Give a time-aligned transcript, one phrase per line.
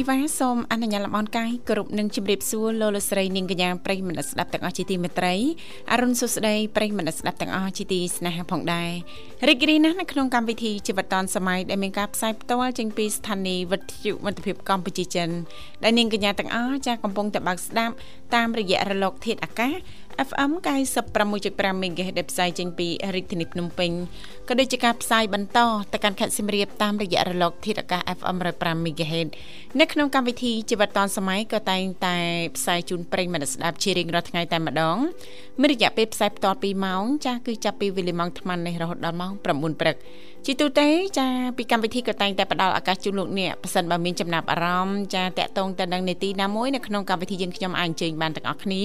[0.00, 5.34] ខ្ញុំធីវ៉ាសូមអនុញ្ញាតលំអរកាយគ្រប់នឹងជម្រាបសួរលោកលោកស្រីនាងកញ្ញាប្រិយមិត្តស្ដាប់ទាំងអស់ជាទីមេត្រី
[5.92, 8.90] អរុនសុស្ដីប្រិយមិត្តស្ដាប់ទាំងអស់ជាទីស្នេហាផងដែរ
[9.48, 15.28] រីករាយណាស់នៅក្នុងកម្មវិធីជីវិតឌុនសម័យដែលមានការផ្សាយផ្ទាល់ចេញពីស្ថានីយ៍វិទ្យុមិត្តភាពកម្ពុជាចិន
[15.84, 17.94] ដែលនាងកញ្ញាទាំងអស់ចាកំពុងតែបើកស្ដាប់
[18.34, 19.72] តាមរយៈរលកធាតុអាកាស
[20.28, 20.50] FM
[21.02, 23.90] 96.5 MHz ដែលផ្សាយចេញពីរាជធានីភ្នំពេញ
[24.48, 25.58] ក៏ដូចជាការផ្សាយបន្ត
[25.92, 29.28] ទៅកាន់ខេត្តសៀមរាបតាមរយៈរលកធាតុអាកាស FM 105 MHz
[29.80, 32.16] នៅក្នុងកម្មវិធីជីវិតឌុនសម័យក៏តែងតែ
[32.56, 34.96] ផ្សាយជូនប្រិយមិត្តស្ដាប់ជារៀងរាល់ថ្ងៃតែម្ដង
[35.60, 39.96] មានរយៈពេលផ្សាយបន្ត2ម៉ោងចាស់គឺចាប់ពីវេលាម៉ោង8:00នេះរហូតដល់ម៉ោង9:00ព្រឹក
[40.46, 40.88] ជាទូទៅ
[41.18, 48.84] ចាពីកម្មវិធីក៏តែងតែផ្ដល់ឱកាសជូនលោកអ្នកប៉ះសិនបើមានចំណាប់អារម្មណ៍ចាតាក់ទងទៅនឹងនីតិណាមួយនៅក្នុងកម្មវិធីយើងខ្ញុំអាចអញ្ជើញបានទាំងអស់គ្នា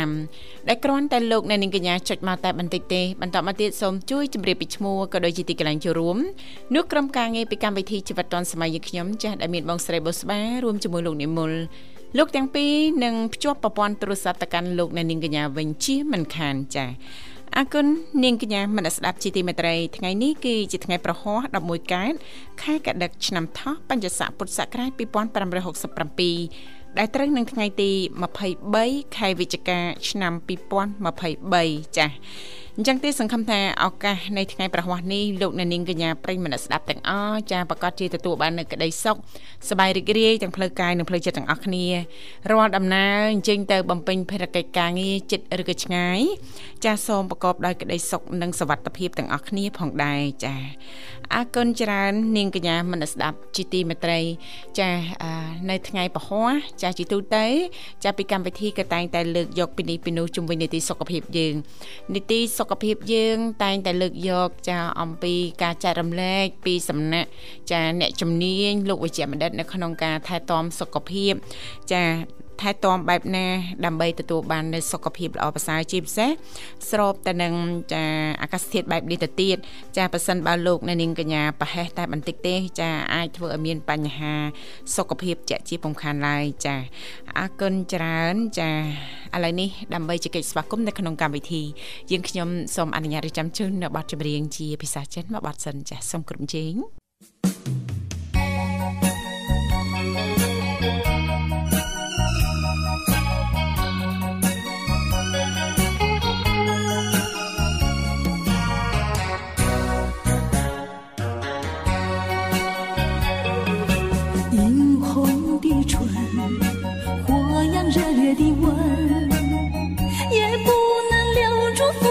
[0.00, 6.16] 55ដែលគ្រាន់តែលោកអ្នកនាងកញ្ញាចុចមកតែបន្តិចទេបន្តមកទៀតសូមជួយជម្រាបពីឈ្មោះក៏ដូចជាទីកន្លែងចូលរួម
[6.74, 11.52] នោះក្រុមការងារពីកម្មវិធីជីវិតឌុនសម័យយើងខ្ញុំចាស់ដែលមានបងស្រីបុស្បារួមជាមួយលោកនិមល
[12.18, 12.72] លោកទាំងពីរ
[13.04, 16.90] នឹងភ្ជាប់ប្រព័ន្ធទូរស័ព្ទទៅកាន់លោកអ្នកនាងកញ្ញាវិញជាមិនខានចា៎
[17.54, 17.86] អរគុណ
[18.24, 22.14] នាងកញ្ញាមនស្ដាប់ជីទីមេត្រីថ្ងៃនេះគឺជាថ្ងៃប្រហោះ11កើត
[22.62, 27.90] ខែកដឹកឆ្នាំថោះបញ្ញស័កពុទ្ធសករាជ2567ដែលត្រូវនឹងថ្ងៃទី
[28.54, 29.78] 23ខែវិច្ឆិកា
[30.10, 30.32] ឆ្នាំ
[31.34, 32.10] 2023ចា៎
[32.78, 39.16] អញ្ចឹងទេសង្ឃឹមថាឱកាសនៃថ្ងៃប្រហ័សនេះលោកអ្នកនាងកញ្ញាប្រិយមិត្តស្ដាប់ទាំងអស់ចាប្រកាសជាទទួលបាននូវក្តីសុខ
[39.68, 41.86] សប្បាយរីករាយទាំងផ្លូវកាយនិងផ្លូវចិត្តទាំងអស់គ្នា
[42.50, 46.20] រាល់ដំណើរអញ្ជើញទៅបំពេញភារកិច្ចការងារចិត្តឬក៏ឆ្ងាយ
[46.84, 50.54] ចាសូមប្រកបដោយក្តីសុខនិងសុវត្ថិភាពទាំងអស់គ្នាផងដែរចា
[51.34, 54.20] អរគុណច្រើននាងកញ្ញាមនស្ដាប់ជីទីមេត្រី
[54.78, 54.90] ចា
[55.70, 56.42] នៅថ្ងៃពហុ
[56.82, 57.44] ចាជីទូទៅ
[58.04, 61.54] ចាពីកម្មវិធីក៏តែងតែលើកយកពីនេះពីនោះជុំវិញនីតិសុខភាពយើង
[62.14, 67.28] នីតិសុខភាពយើង តែងតែលើកយកចាអំពីការចែករំលែកពីសំណាក់
[67.70, 71.32] ចាអ្នកជំនាញលោកវិជ្ជបណ្ឌិតនៅក្នុងការថែទាំសុខភាព
[71.92, 72.02] ចា
[72.60, 73.46] ថែទាំបែបណា
[73.84, 76.30] ដើម្បីទទួលបាននូវសុខភាពល្អប្រសើរជាពិសេស
[76.90, 77.54] ស្របទៅនឹង
[77.92, 78.04] ចា
[78.42, 79.56] អាកាសធាតុបែបនេះទៅទៀត
[79.96, 84.34] ចាប៉ះសិនបើលោកនៅនាងកញ្ញាប្រហែសតែបន្តិចទេចាអាចធ្វើឲ្យមានបញ្ហា
[84.96, 86.76] សុខភាពជាក់ជាពំខានឡើយចា
[87.38, 88.70] អរគុណច្រើនចា
[89.34, 91.62] ឥឡូវនេះដើម្បីជែកស្វាគមន៍នៅក្នុងកម្មវិធី
[92.10, 96.74] យើងខ្ញុំសូមអនុញ្ញាតរៀបចំជូននៅបទចម្រៀងជាភាសាចិនមកបទសិនចាសូមគ្រប់ជេង
[97.42, 97.85] thank you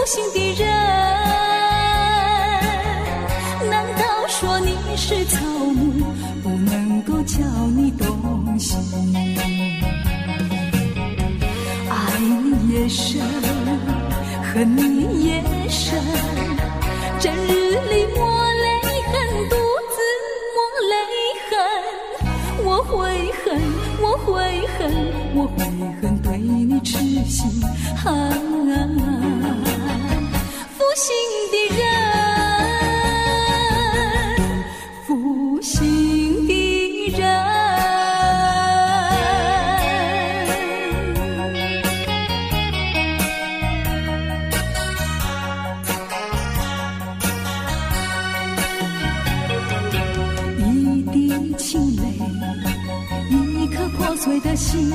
[0.06, 0.68] 心的人，
[3.68, 6.06] 难道说你是草木，
[6.44, 7.42] 不能够叫
[7.74, 8.78] 你动心？
[11.90, 13.20] 爱你也深，
[14.54, 16.00] 恨你也深，
[17.18, 17.48] 整日
[17.90, 18.80] 里抹泪
[19.10, 19.12] 痕，
[19.50, 19.56] 独
[19.90, 19.96] 自
[20.54, 20.56] 抹
[20.88, 20.94] 泪
[21.50, 21.52] 痕。
[22.64, 22.94] 我会
[23.44, 23.44] 恨，
[24.00, 24.30] 我会
[24.78, 24.80] 恨，
[25.34, 25.58] 我会
[26.00, 26.96] 恨，对你痴
[27.28, 27.50] 心。
[30.96, 31.14] 心
[31.52, 31.84] 的人，
[35.06, 36.52] 负心的
[37.10, 37.20] 人，
[50.58, 51.14] 一滴
[51.58, 52.04] 清泪，
[53.30, 54.90] 一颗破碎的心，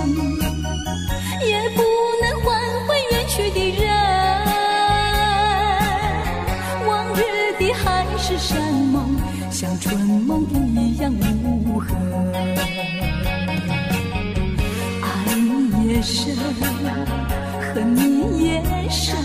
[10.22, 10.46] 梦
[10.76, 11.90] 一样无痕，
[15.02, 16.36] 爱你也深，
[17.74, 19.16] 恨你也深，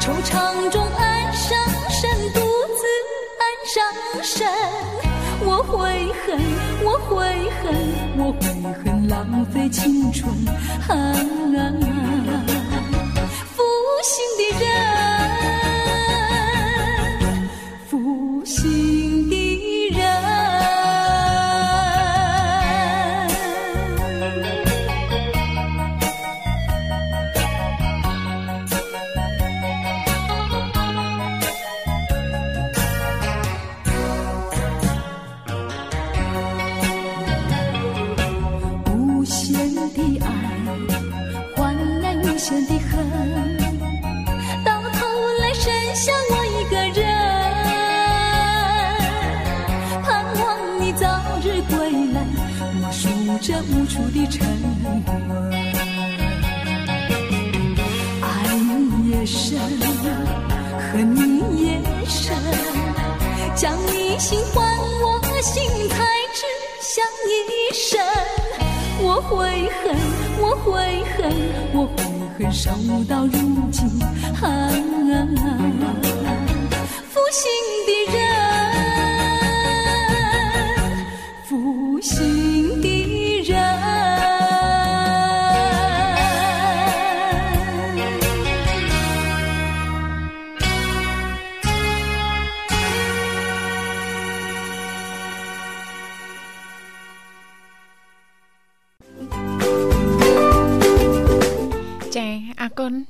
[0.00, 1.58] 惆怅中暗伤
[1.90, 2.82] 神，独自
[3.40, 3.74] 暗伤
[4.22, 4.46] 神。
[5.46, 5.76] 我会
[6.24, 6.40] 恨，
[6.82, 7.14] 我会
[7.60, 7.62] 恨，
[8.16, 8.42] 我会
[8.82, 10.32] 恨，浪费青春。
[10.88, 10.92] 啊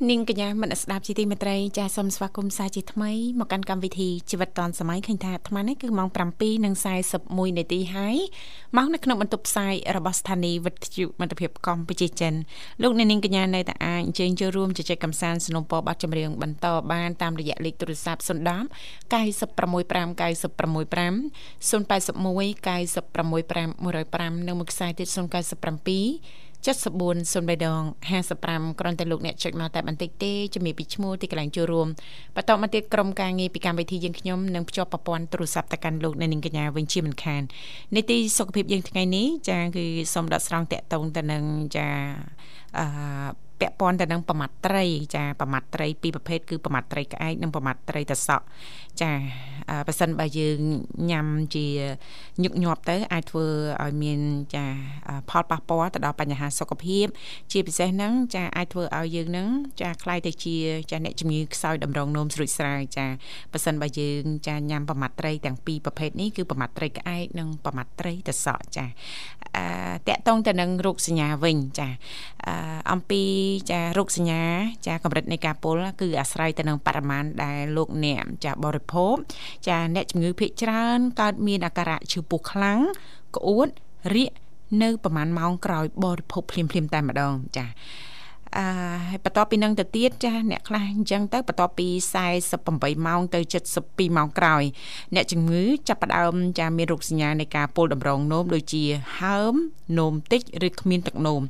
[0.10, 6.10] នាងកញ្ញាមនស្ដាប់ជីទីមេត្រីចាសសូមស្វាគមន៍សាជាថ្មីមកកាន់កម្មវិធីជីវិតឌွန်សម័យឃើញថាអាត្មានេះគឺម៉ោង
[6.64, 8.18] 7:41នាទីហើយ
[8.78, 12.34] មកនៅក្នុងបន្ទប់ផ្សាយរបស់ស្ថានីយ៍វិទ្យុមិត្តភាពកម្ពុជាចិន
[12.82, 18.28] លោកអ្នកនាងកញ្ញានៅតែអាចអញ្ជើញចូលរួមជជែកកម្សាន្តสนុំពរប័ណ្ណចម្រៀងបន្តបានតាមរយៈលេខទូរស័ព្ទ010
[19.14, 19.90] 965
[20.20, 21.14] 965
[21.70, 23.70] 081 965
[24.40, 27.83] 105និងមួយខ្សែទៀត097 74 03ដង
[28.31, 31.89] 55គ្រាន់តែលោកអ្នកចុចមកតែបន្តិចទេជំរាបពីឈ្មោះទីកន្លែងចូលរួម
[32.37, 37.43] បន្តមកទៀតក្រុមការងារពីកម្មវិធីយើងខ្ញុំនឹងភ្ជាប់ប្រព័ន្ធទូរស័ព្ទទៅកាន់លោកអ្នកនាងកញ្ញាវិញជាមិនខាន
[37.95, 39.85] នីតិសុខភាពយើងថ្ងៃនេះចាគឺ
[40.15, 41.45] សូមដកស្រង់តកតងទៅនឹង
[41.77, 41.89] ចា
[42.79, 42.87] អឺ
[43.61, 44.85] ពាក់ព័ន្ធទៅនឹងប្រមាត់ត្រី
[45.17, 48.45] ចាប្រមាត់ត្រីពីរប្រភេទគឺប្រមាត់ត្រីក្អែកនិងប្រមាត់ត្រីតសក់
[49.03, 49.13] ចា
[49.87, 50.59] បើសិនបើយើង
[51.11, 51.67] ញ៉ាំជា
[52.43, 53.47] ញឹកញាប់ទៅអាចធ្វើ
[53.85, 54.21] ឲ្យមាន
[54.55, 54.65] ចា
[55.31, 57.07] ផលប៉ះពាល់ទៅដល់បញ្ហាសុខភាព
[57.53, 59.49] ជាពិសេសហ្នឹងចាអាចធ្វើឲ្យយើងហ្នឹង
[59.81, 60.57] ចាខ្លាយទៅជា
[60.91, 63.07] ចាអ្នកជំងឺខ្សោយតម្រងនោមស្រួចស្រាវចា
[63.53, 68.87] បើសិនបើយើងចាញ៉ាំប្រមាត់ត្រីទាំងពីរប្រភេទនេះគឺប្រមាត់ត្រីក្អែកនិងប្រមាត់ត្រីតសក់ចា
[69.57, 69.65] អឺ
[70.09, 71.89] តកតងទៅនឹងរោគសញ្ញាវិញចា
[72.47, 72.55] អឺ
[72.93, 73.23] អំពី
[73.71, 74.45] ចារោគសញ្ញា
[74.87, 79.15] ចាកម្រិតនៃការពុលគឺអាស្រ័យទៅនឹងបរិមាណដែលលោកអ្នកចាបរិភោគ
[79.69, 82.79] ចាអ្នកជំងឺភាគច្រើនកើតមានអាការៈឈឺពោះខ្លាំង
[83.37, 83.69] ក្អួត
[84.15, 84.33] រាក
[84.83, 87.67] នៅប្រហែលម៉ោងក្រោយបរិភោគភ្លាមៗតែម្ដងចា
[88.59, 88.67] អឺ
[89.09, 91.89] ហើយបន្ទាប់ពីនឹងទៅទៀតចាអ្នកខ្លះអញ្ចឹងទៅបន្ទាប់ពី
[92.47, 93.41] 48ម៉ោងទៅ
[93.79, 94.63] 72ម៉ោងក្រោយ
[95.15, 98.85] អ្នកជំងឺចាប់ផ្ដើមចាមានរោគសញ្ញានៃការពុលតម្រងនោមដូចជា
[99.21, 99.55] ហើម
[99.99, 101.41] នោមតិចឬគ្មានទឹកនោម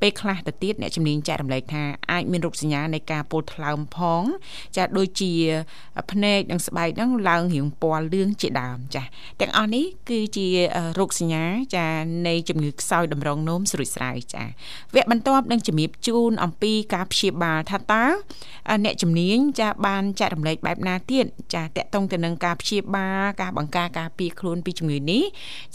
[0.00, 4.22] ពេលខ្លះទៅទៀតអ្នកជំនាញចែករំលែកថាអាចមានរោគសញ្ញានៃការពុលថ្លើមផង
[4.76, 5.32] ចាដូចជា
[6.12, 9.02] ភ្នែកនិងស្បែកហ្នឹងឡើងរាងពណ៌លឿងជាដើមចា
[9.40, 10.48] ទាំងអស់នេះគឺជា
[10.98, 11.44] រោគសញ្ញា
[11.76, 11.86] ចា
[12.26, 14.44] នៃជំងឺខ្សោយតម្រងនោមស្រួយស្រាវចា
[14.94, 18.04] វគ្គបន្ទាប់នឹងជំរាបជូនអំពីការព្យាបាលថាតើ
[18.84, 25.22] អ្នកជំនាញចាបានចែករំលែកបែបណាទៀតចាតកតងទៅនឹងការព្យាបាលការបង្ការការពារខ្លួនពីជំងឺនេះ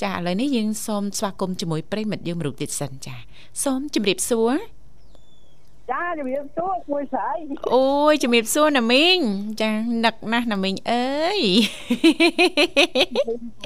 [0.02, 3.16] ចាឥឡូវនេះយើងសូមស្វាគមន៍ជាមួយប្រិមិត្តយើងមរុកទៀតសិនចា
[3.64, 4.54] សូមជម្រាបសួរ
[5.92, 7.32] ចាជំរាបសួរមួយស្រី
[7.76, 9.18] អូយជំរាបសួរណាមីង
[9.62, 9.72] ចា
[10.06, 11.40] នឹកណាស់ណាមីងអើយ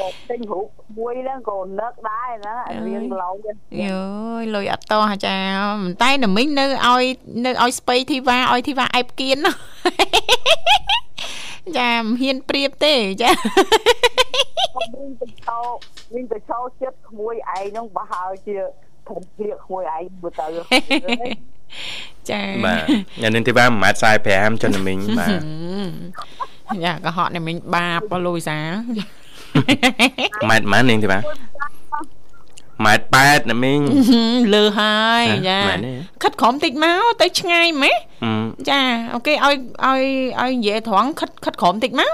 [0.02, 2.56] មកទិញរូបមួយហ្នឹងក៏នឹកដែរណា
[2.88, 4.02] រៀងឡងយោ
[4.42, 5.38] យលុយអត់តោះចា
[5.76, 7.04] មិនតែណាមីងនៅឲ្យ
[7.46, 9.54] នៅឲ្យស្ពៃធីវ៉ាឲ្យធីវ៉ាអែបគៀនណា
[11.78, 13.32] ចាមិនហ៊ានប្រៀបទេចា
[14.96, 15.60] វិញទៅឈោ
[16.14, 18.56] វិញទៅឈោចិត្តក្មួយឯងហ្នឹងបើហើយជា
[19.10, 20.48] ធំព្រាកក្មួយឯងមើលទៅ
[22.30, 22.82] ចាបាទ
[23.22, 25.40] ញ៉ាំនឹងទីបាន1.45ម៉ែត្រចុនមីងបាទ
[26.84, 28.60] យ៉ាកុហកនេះមីងបាបលុយសា
[30.50, 31.24] ម៉ែត្រម៉ាននាងទីបាន
[32.86, 33.80] ម៉ែត្រ8ណាមីង
[34.54, 35.60] លើហើយចា
[36.24, 37.96] ខិតក្រោមតិចមកទៅឆ្ងាយម៉េះ
[38.70, 38.82] ចា
[39.14, 40.02] អូខេឲ្យឲ្យ
[40.42, 42.12] ឲ្យនិយាយត្រង់ខិតខិតក្រោមតិចមក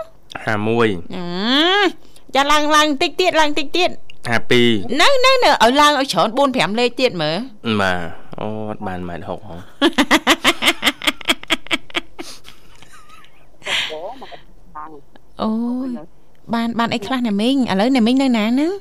[1.17, 3.89] 51ចាឡើងឡើងតិចទៀតឡើងតិចទៀត
[4.45, 7.37] 52នៅនៅនៅឲ្យឡើងឲ្យច្រើន4 5លេខទៀតមើល
[7.81, 7.99] បាទ
[8.41, 9.59] អូអត់បានម៉ែត្រ6ហង
[15.41, 15.51] អូ
[15.85, 15.89] យ
[16.53, 18.71] បានបានអីខ្លះណាមីងឥឡូវណាមីងនៅណាហ្នឹង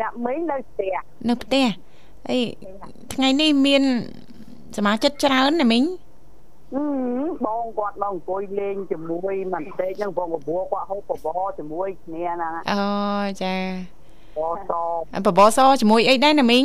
[0.00, 0.96] អ្នកមីងនៅផ្ទះ
[1.28, 1.66] នៅផ្ទះ
[2.28, 2.38] អី
[3.14, 3.82] ថ្ងៃនេះមាន
[4.76, 5.84] សមាជិកច្រើនណាមីង
[7.46, 12.82] បងគាត់មកអង្គុយលេងជាមួយមិនតិចហ្នឹងបងកបួគាត់ហូបបបរជាមួយគ្នាហ្នឹងអូ
[13.42, 13.54] ចា
[14.36, 14.72] បបស
[15.26, 16.64] បបសជាមួយអីដែរណាមីង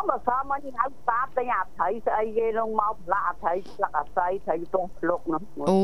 [0.00, 5.80] អមសាមកញ៉ៅតាទិញអាត្រីស្អីគេនោះមកផ្លាក់អាត្រីស្លឹកអាស័យត្រីទោះភ្លុកនោះអូ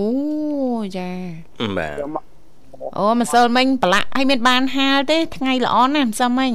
[0.98, 1.10] ចា
[1.78, 1.96] បាទ
[2.98, 6.52] អូម្សិលមិញប្រឡាក់ឲ្យមានបានហាលទេថ្ងៃល្អណាស់ម្សិលមិញ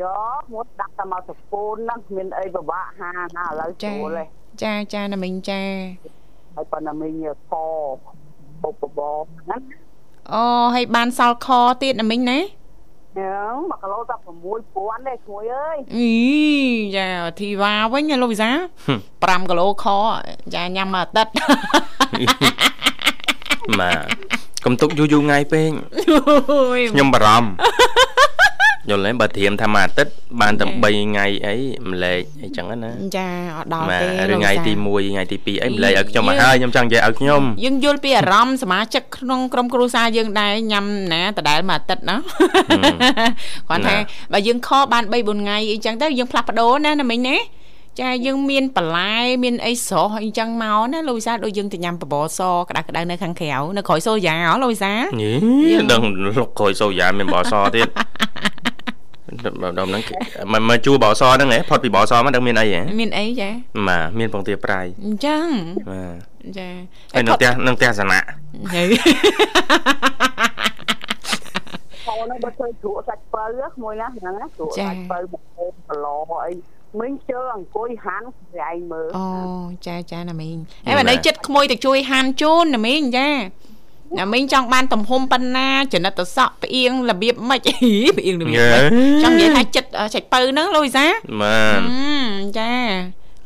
[0.00, 0.02] យ
[0.38, 4.24] កមួយដាក់តែមកសពូនហ្នឹងគ្មានអីពិបាកហាណាឥឡូវចាស្រួលទេ
[4.62, 5.62] ចាចាណាមីងចា
[6.54, 7.12] ហើយប៉ុណ្ណាមីង
[7.52, 7.54] ក
[8.62, 9.00] បុបប
[9.42, 9.60] ហ្នឹង
[10.32, 11.48] អូហើយបានសល់ខ
[11.82, 12.38] ទៀតណាមីងណា
[13.16, 16.12] ហ្នឹង1គីឡូតែ6000ទេឈ្ងុយអើយអី
[16.96, 17.06] ចា
[17.40, 18.50] ធីវ៉ាវិញណាលោកវិសា
[19.04, 19.86] 5គីឡូខ
[20.54, 21.32] ចាញ៉ាំមួយអាទិត្យ
[23.80, 24.06] បាទ
[24.64, 25.70] កុំទុកយូរយូរថ្ងៃពេក
[26.50, 27.50] អូយខ្ញុំបារម្ភ
[28.88, 31.56] យល់ទេបើត្រៀមថាមួយអាទិត្យបានតែ3ថ្ងៃអី
[31.90, 42.16] ម្លែកអីចឹងណាចាអត់ដល់បាទទេឬលោកថ្ងៃវិសាទី1ថ្ងៃទី2អីម្លែកឲ្យខ្ញុំមកហើយខ្ញុំចង់និយាយឲ្យខ្ញុំយើងយល់ពីអារម្មណ៍សមាជិកក្នុងក្រុមគ្រួសារយើងដែរញ៉ាំណាដដែលមួយអាទិត្យណា
[43.68, 43.94] គាត់ថា
[44.32, 47.36] បើយើងខបាន3 4ថ្ងៃអីចឹងទៅយើងផ្លាស់ប្ដូរណាណាមិញណា
[48.00, 57.88] ចាយើងមានបន្លែមានអីស្រស់អីចឹងមកណាលោកវិសាដូចយើងទៅញ៉ាំបបរសក្តៅក្តៅនៅខាងក្រៅនៅក្រោយសូយ៉ាហ៎លោកវិសាយីដឹងលុកក្រោយសូយ៉ាមានបអសទៀត
[59.44, 59.46] ដ
[59.82, 60.14] ល់ហ្នឹងគេ
[60.52, 63.50] មកមកជួបអសហ្នឹងហ៎ផុតពីបអសមកដឹងមានអីហ៎មានអីចា
[63.88, 65.46] បាទមានពងទាប្រៃអញ្ចឹង
[65.90, 66.68] បាទចា
[67.14, 68.20] ហើយនៅផ្ទះនៅផ្ទះសនៈ
[68.74, 68.86] ហើយ
[72.06, 76.06] ខោហ្នឹងបើធ្វើជ្រក់សាច់បើក្មួយណាហ្នឹងណាជ្រក់សាច់បើមកអូនប្រឡ
[76.44, 76.52] អី
[77.00, 79.26] មិញជើអង្គុយហាន់ស្រីឯងមើលអូ
[79.86, 80.56] ចាចាណាមីង
[80.86, 83.28] ហើយបើនៅចិត្តក្មួយទៅជួយហាន់ជូនណាមីងចា
[84.18, 88.82] ណាមីងចង់បានទំហំប៉ុណ្ណាចនិតទៅសក់ផ្អៀងរបៀបម៉េចអីផ្អៀងរបៀបម៉េច
[89.22, 91.06] ចង់និយាយថាចិត្តចាច់បើហ្នឹងលុយសា
[91.40, 92.72] បាទហឹមចា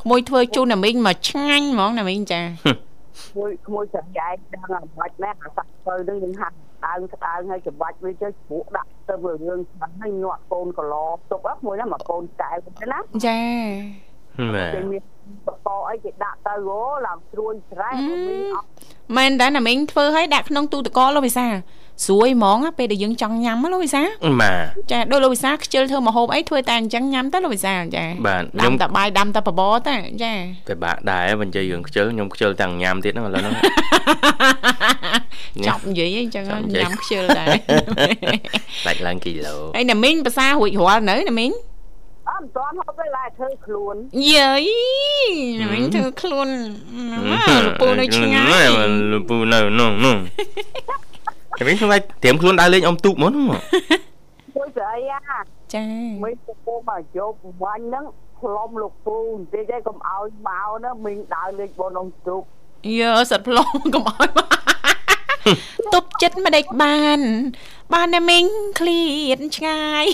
[0.03, 6.57] ក្មួយធ្វើជូនណាមីងមកឆ្ងាញ់ហ្មងណាមីងចាក្មួយក្មួយស្រីឯងដឹងអាបាច់ណាអាសាច់បើហ្នឹងយើងហាន់
[6.87, 10.95] ដើងក្តៅហើយច្បាច់វាទៅជ្រក់ដាក់ទៅវារឿងស្បាច់ហើយញាត់កូនកឡ
[11.31, 13.41] ទុកហ្នឹងមួយណាមកកូនកែវទៅណាចា
[14.55, 15.03] បាទគេមាន
[15.47, 18.71] បបអីគេដាក់ទៅអូឡើងស្រួយស្រែមីអត់
[19.17, 21.47] មែនតើណាមីងធ្វើឲ្យដាក់ក្នុងទូទឹកកកលោកវិសា
[22.05, 24.03] ស្រួយហ្មងពេលដែលយើងចង់ញ៉ាំលោកវិសា
[24.41, 30.33] បាទចាដូចលោកវិសាខ្ជិលធ្វើម្ហូបអីធ្វើតែអញ្ចឹងញ៉ាំទៅលោកវិសាចាបាទដាខ្ញុំំតែបាយដាំតែបបរតែចា
[30.69, 33.55] ពិបាកដែរបើនិយាយរឿងខ្ជិលខ្ញុំខ្ជិលទាំងញ៉ាំទៀតហ្នឹងឥឡូវហ្នឹង
[35.67, 37.55] ចប់និយាយអីចឹងចប់និយាយញ៉ាំខ្ជិលដែរ
[38.87, 41.74] ដាច់ឡើងគីឡូហើយណាមីងភាសារួចរាល់នៅណាមីងអត់
[42.45, 43.95] មិនទាន់ហូបទេឡើយធ្វើខ្លួន
[44.35, 44.69] យាយ
[45.61, 46.49] ណាមីងធ្វើខ្លួន
[47.65, 48.67] លពូនៅឆ្ងាយ
[49.13, 50.17] លពូនៅនោះនោះ
[51.59, 55.41] តែវិញខ្ញុំតែត្រៀមខ្លួនដើរលេងអ៊ំទូកហ្មងហ្នឹងមួយស្រីអា
[55.75, 55.85] ចា
[56.23, 57.33] មីងទៅពោមកយក
[57.63, 58.05] វាញ់ហ្នឹង
[58.41, 62.43] ខ្លុំលោកពូបន្តិចឯងកុំឲ្យមកណាមីងដើរលេងបន ông ទូក
[63.01, 64.47] យើសិតផ្លងកុំឲ្យមក
[65.95, 67.21] ទប់ចិត្តមិនដេចបាន
[67.95, 68.45] បានណាមីង
[68.79, 69.03] ឃ្លៀ
[69.37, 70.05] តឆ្ងាយ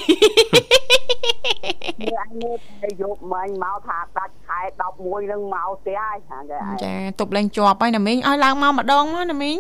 [2.01, 4.61] មើលអញមើលតែយកមាញ់មកថាដាច់ខែ
[4.97, 9.57] 11ហ្នឹងមកផ្ទះហើយហាគេឯងចាទប់លែងជាប់ហើយណាមីងឲ្យឡើងមកម្ដងមកណាមីង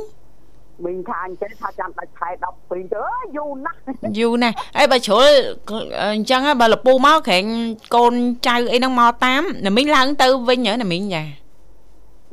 [0.84, 3.78] មីងថាអញ្ចឹងថាចាំដាច់ខែ12ទៅអើយយូរណាស់
[4.18, 5.28] យូរណាស់អីបើជ្រុល
[6.14, 7.44] អញ្ចឹងហ៎បើលពូមកក្រែង
[7.94, 8.14] កូន
[8.48, 11.22] ចៅអីហ្នឹងមកតាមណាមីងឡើងទៅវិញហ៎ណាមីងចា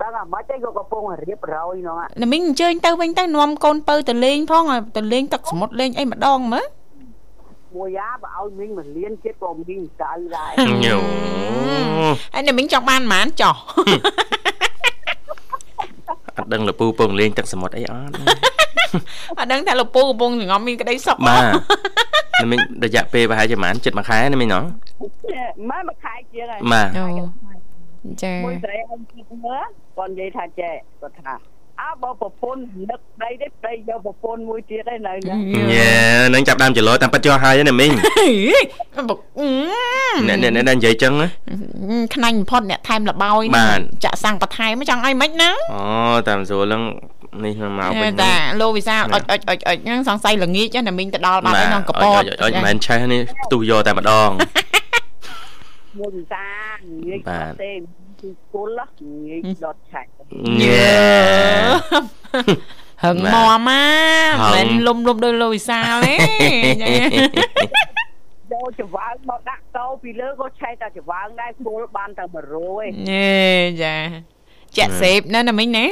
[0.01, 6.66] ដឹងអាម៉េចទេក៏កំពុងរៀបរយហ្នឹងណាមីងអញ្ជើញទៅវិញទៅនាំកូនពៅទៅលេងផងឲ្យទៅលេងទឹកសមុទ្រលេងអីម្ដងមើល
[7.75, 10.51] មួយយ៉ាបើឲ្យមីងមកលៀនចិត្តក៏មីងចៅដែរ
[10.86, 10.98] ញូ
[12.34, 13.56] ហើយណាមីងចង់បានប៉ុន្មានចោះ
[16.38, 18.13] អត់ដឹងលពូពងលេងទឹកសមុទ្រអីអត់
[19.39, 21.44] អត់ដឹងថាលពូកំពុងសងំមានក្តីសុខបាទ
[22.44, 24.63] ណាមីងរយៈពេលប្រហែលជាប្រហែលជិតមួយខែណាមីងណោះ
[25.70, 27.06] ម៉ែមកខែជាងហើយបាទអូ
[28.24, 31.34] ចាមួយស្រីអញគិតមើល គាត់និយាយថាចេះគាត់ថា
[31.82, 35.39] អើបើប្រពន្ធនឹកប្តីទេប្តីយកប្រពន្ធមួយទៀតឯនៅហ្នឹង
[35.74, 35.92] ញ៉ែ
[36.34, 37.92] នឹងចាប់ដើមចលោតាមប៉ាត់ចោះហើយណាមីង
[39.10, 39.50] បុកអឺ
[40.27, 41.27] អ្នកអ្នកអ្នកនិយាយចឹងណា
[42.16, 45.82] ខ្នាញ់បំផុតអ្នកថែមលបោយបាទចាក់សាំងបន្ថែមចង់ឲ្យម៉េចណាអូ
[46.27, 46.84] តាមស្រួលហ្នឹង
[47.44, 54.30] នេះនឹងមកវិញតាលោកវិសាអុចអុចអុចអុចហ្នឹងសង្ស័យល្ងាចណាមីងទៅដល់បាត់ហើយក្នុងកពតអត់មិនមែនឆេះនេះផ្ទុះយកតែម្ដង
[56.00, 56.46] មួយវិសា
[57.08, 57.54] ងាយបាទ
[58.22, 58.80] គាត់ទេគឺគុល
[59.28, 60.10] ងាយដុតឆាច់
[60.62, 62.08] ញ៉ែ
[63.04, 63.84] ហឹងបាទមកម៉ា
[64.42, 66.16] ហឹមិនងលុំលុំដោយលោកវិសាទេ
[66.84, 66.98] ចាយ
[68.52, 73.38] កច្បើងមកដាក់តោពីលើក៏ឆែកតែច្បើងដែរគល់បានតែ100ឯងញេ
[73.84, 73.96] ចា
[74.78, 75.86] ចាក់សេបណាណាមីងណា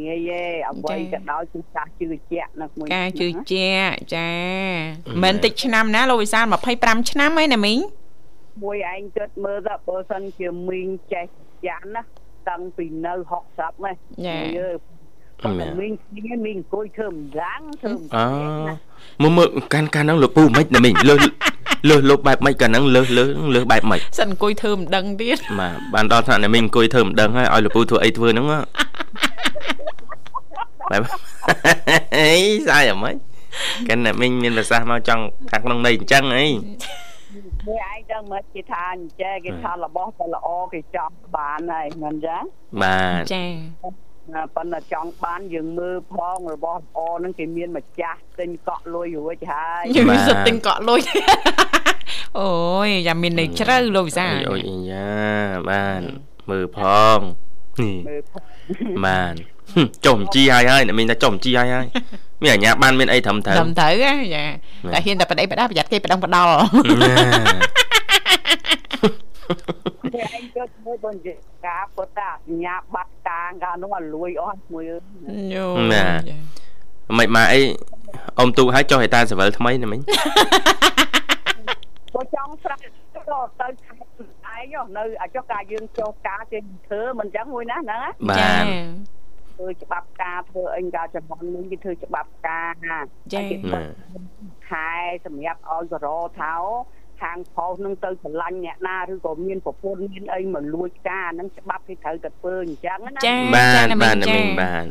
[0.00, 4.30] ងាយឯងអ្វីក៏ដោយគឺចាស់ជឿជាក់នៅមួយការជឿជាក់ចា
[5.22, 6.44] មិនតិចឆ្នាំណាលោកវិសាល
[6.76, 7.78] 25ឆ្នាំហើយណាមីង
[8.62, 11.26] មួយឯងគិតមើលទៅបើសិនជាមីងចេះ
[11.68, 12.02] យ៉ាងណា
[12.48, 13.14] តាំងពីនៅ
[13.50, 14.68] 60ណាចាយើ
[15.44, 15.50] អឺ
[15.80, 18.74] មីងមីងមីងអង្គុយធ្វើម្យ៉ាងធ្វើម្អយ៉ាងណា
[19.22, 21.18] មើលមើលកាន់កាន់ហ្នឹងលពូមិនណាមីងលើស
[21.88, 28.60] លើសលបបែបម៉េចកាន់ហ្នឹងលើសលើសលើសបែបម៉េចសិនអង្គុយធ្វើមិនដឹងទៀតបាទបានដល់ថ្នាក់ណាមីងអង្គុយធ្វើមិនដឹងហើយឲ្យលពូធ្វើអីធ្វើហ្នឹងហ៎
[30.90, 31.02] បែប
[32.16, 32.32] អី
[32.68, 33.14] សាយអ្ហ្មិច
[33.88, 36.46] កាន់ណាមីងមានប្រសាសន៍មកចង់ខាងក្នុងន័យអញ្ចឹងអី
[37.68, 42.42] មមួយឯងដឹងមកគេថាអញ្ចេះគេថារបស់តែល្អគេចង់បានហើយមិនចឹង
[42.82, 43.44] បាទចា
[44.34, 51.00] ណាប៉ុន្តែចង់បានយើងមើលផងរបស់ល្អហ្នឹងគេមានម្ចាស់ទិញកក់លុយរួចហើយយូរសុទ្ធទិញកក់លុយ
[52.38, 52.50] អូ
[52.86, 55.08] យយ៉ាមានន័យជ្រៅលោកវិសាលអូយអីយ៉ា
[55.70, 56.00] បាន
[56.50, 56.78] មើលផ
[57.16, 57.18] ង
[57.80, 58.42] នេះមើលផង
[59.06, 59.34] បាន
[59.74, 61.86] ហឹមចុំជីហើយហើយអ្នកមីងថាចុំជីហើយហើយ
[62.42, 64.44] មានអាញាបានមានអីត្រឹមត្រូវត្រឹមត្រូវហ៎ចា
[64.84, 66.50] បាទតែហ៊ានតែបដិបដាប្រយ័ត្នគេបដងបដល់
[70.14, 71.32] គេឯងចូលមើលបងជា
[71.66, 75.02] ការពុតតាសញ្ញាបាត់តាងកាលនោះឲ្យលួយអស់មួយអើយ
[75.52, 76.04] ញោណា
[77.18, 77.60] មិនមកអី
[78.38, 80.00] អ៊ំទូឲ្យចុះឯតាសវលថ្មីណាមីង
[82.14, 82.80] បើចង់ស្រាប់
[83.14, 88.64] ក៏ទៅខេត្តឯងនៅអាចុះការយើងចូលការគេធ្វើមិនចឹងមួយណាហ្នឹងណាបាន
[89.58, 93.00] ធ្វើច្បាប់ការធ្វើអីការចំនួននេះគេធ្វើច្បាប់ការណា
[93.32, 93.88] ចាគេបើក
[94.70, 94.90] ខែ
[95.26, 96.08] សម្រាប់ឲ្យក៏រ
[96.40, 96.56] ថោ
[97.22, 104.84] ខាងផុសនឹងទៅឆ្លាញ់អ្នកណាឬក៏មានប្រពន្ធមានអីមកលួចការហ្នឹងច្បាប់គេត្រូវតែធ្វើអញ្ចឹងណាចាបានចាបានណាណាមីងចាបាន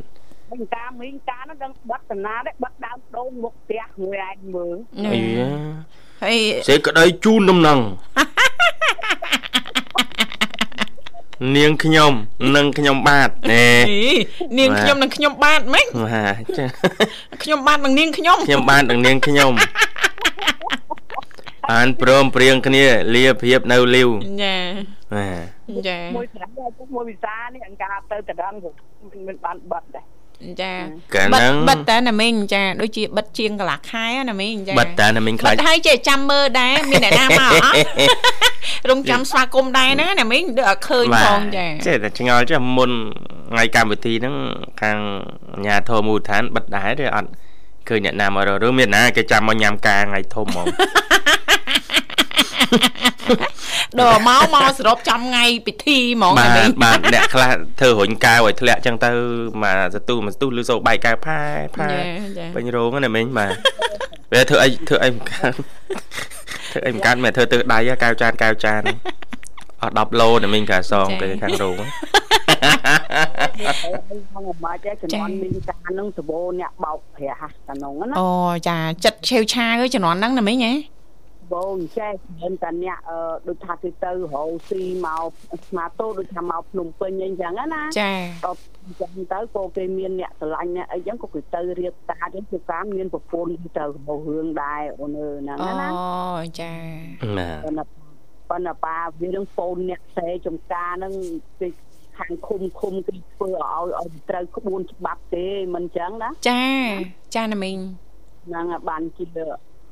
[0.51, 5.51] វិញការមីងការហ្នឹងដឹងបិទតាណាដែរបិទដើមដូងមុខផ្ទះមួយឯងមើលញោអីយ៉ា
[6.23, 7.79] ហើយសេចក្តីជូនដំណឹង
[11.55, 12.13] នាងខ្ញុំ
[12.55, 14.13] និងខ្ញុំបាទណែអី
[14.57, 16.65] នាងខ្ញុំនិងខ្ញុំបាទម៉េចបាទចា
[17.43, 19.51] ខ្ញុំបាទនិងនាងខ្ញុំខ្ញុំបាទនិងនាងខ្ញុំ
[21.71, 24.09] អានព្រមព្រៀងគ្នាលាភៀបនៅលីវ
[24.43, 24.55] ចា
[25.13, 28.53] បាទចាមួយស្រាប់ហើយមួយវិសានេះអង្ការទៅតដឹង
[29.11, 30.05] មិនមិនបានបិទដែរ
[30.61, 30.73] ចា
[31.15, 42.91] កាលបិទហ្នឹងបិទតែណាមីងចាដូចជាបិទជាងកន្លះខែណាមីងចាបិទតាណាមីងខ្បិលាចទហើយចេះចាំមើលដែរមានអ្នកណាមកអត់រងចាំស្វាគមន៍ដែរណាណាមីងដូចអត់ឃើញផងចាចេះតែឆ្ងល់ចេះមុន
[43.51, 44.35] ថ្ងៃកម្មវិធីហ្នឹង
[44.81, 44.97] ខាង
[45.53, 47.29] អាជ្ញាធរមូលដ្ឋានបិទដែរទេអត់
[47.89, 50.67] ឃើញអ្នកណាមករកឬមានណាគេចាំមកញ៉ាំការថ្ងៃធំហ្មង
[53.99, 59.11] ដល់មកមកសរុបចាំថ្ងៃពិធីហ្មងបាណាមីទងបាទអ្នកខ្លះធ្វើរុញកៅឲ្យធ្លាក់ចឹងទៅ
[59.63, 61.39] មកសទូមកសទូឬសូបែកកៅផា
[61.77, 61.99] ផាចា
[62.37, 63.53] ចាពេញរោងហ្នឹងណាមិញបាទ
[64.33, 65.53] វាធ្វើអីធ្វើអីមិនកើត
[66.71, 68.81] ធ្វើអីមិនកើតមិនធ្វើទើដៃហ៎កៅចានកៅចាន
[69.81, 71.77] អស់10ឡូណាមិញកាសងទៅខាងរោង
[74.31, 78.29] ខាងមកចេះជំនាន់មីងការហ្នឹងសបោអ្នកបោកប្រាស់តានងណាអូ
[78.69, 80.73] ចាចិត្តឆេវឆាវជំនាន់ហ្នឹងណាមីងហ៎
[81.53, 85.29] បងចេះមានតែអ្នកអឺដូចថាគេទៅរកស៊ីមក
[85.67, 88.11] ស្មាតូដូចថាមកភ្នំពេញអីចឹងណាចា
[88.45, 95.89] ដល់អញ្ចឹងទៅក៏គេមានអ្នកស្រឡាញ់អ្នកអីចឹងក៏គេទៅរៀបការចឹងគឺការមានប្រពន្ធទៅរបស់រឿងដែរអូនអើហ្នឹងអូណា
[96.59, 96.71] ចា
[97.37, 97.85] បាទប៉ុន្តែ
[98.49, 101.13] ប៉ុន្តែប៉ាវានឹងពូនអ្នកផ្សេងចំការហ្នឹង
[101.59, 101.67] គេ
[102.17, 106.63] ខាងឃុំឃុំគេធ្វើឲ្យឲ្យត្រូវក្បួនច្បាប់ទេមិនចឹងណាចា
[107.35, 107.77] ចាណាមីង
[108.47, 109.25] ហ្នឹងហើយបានជា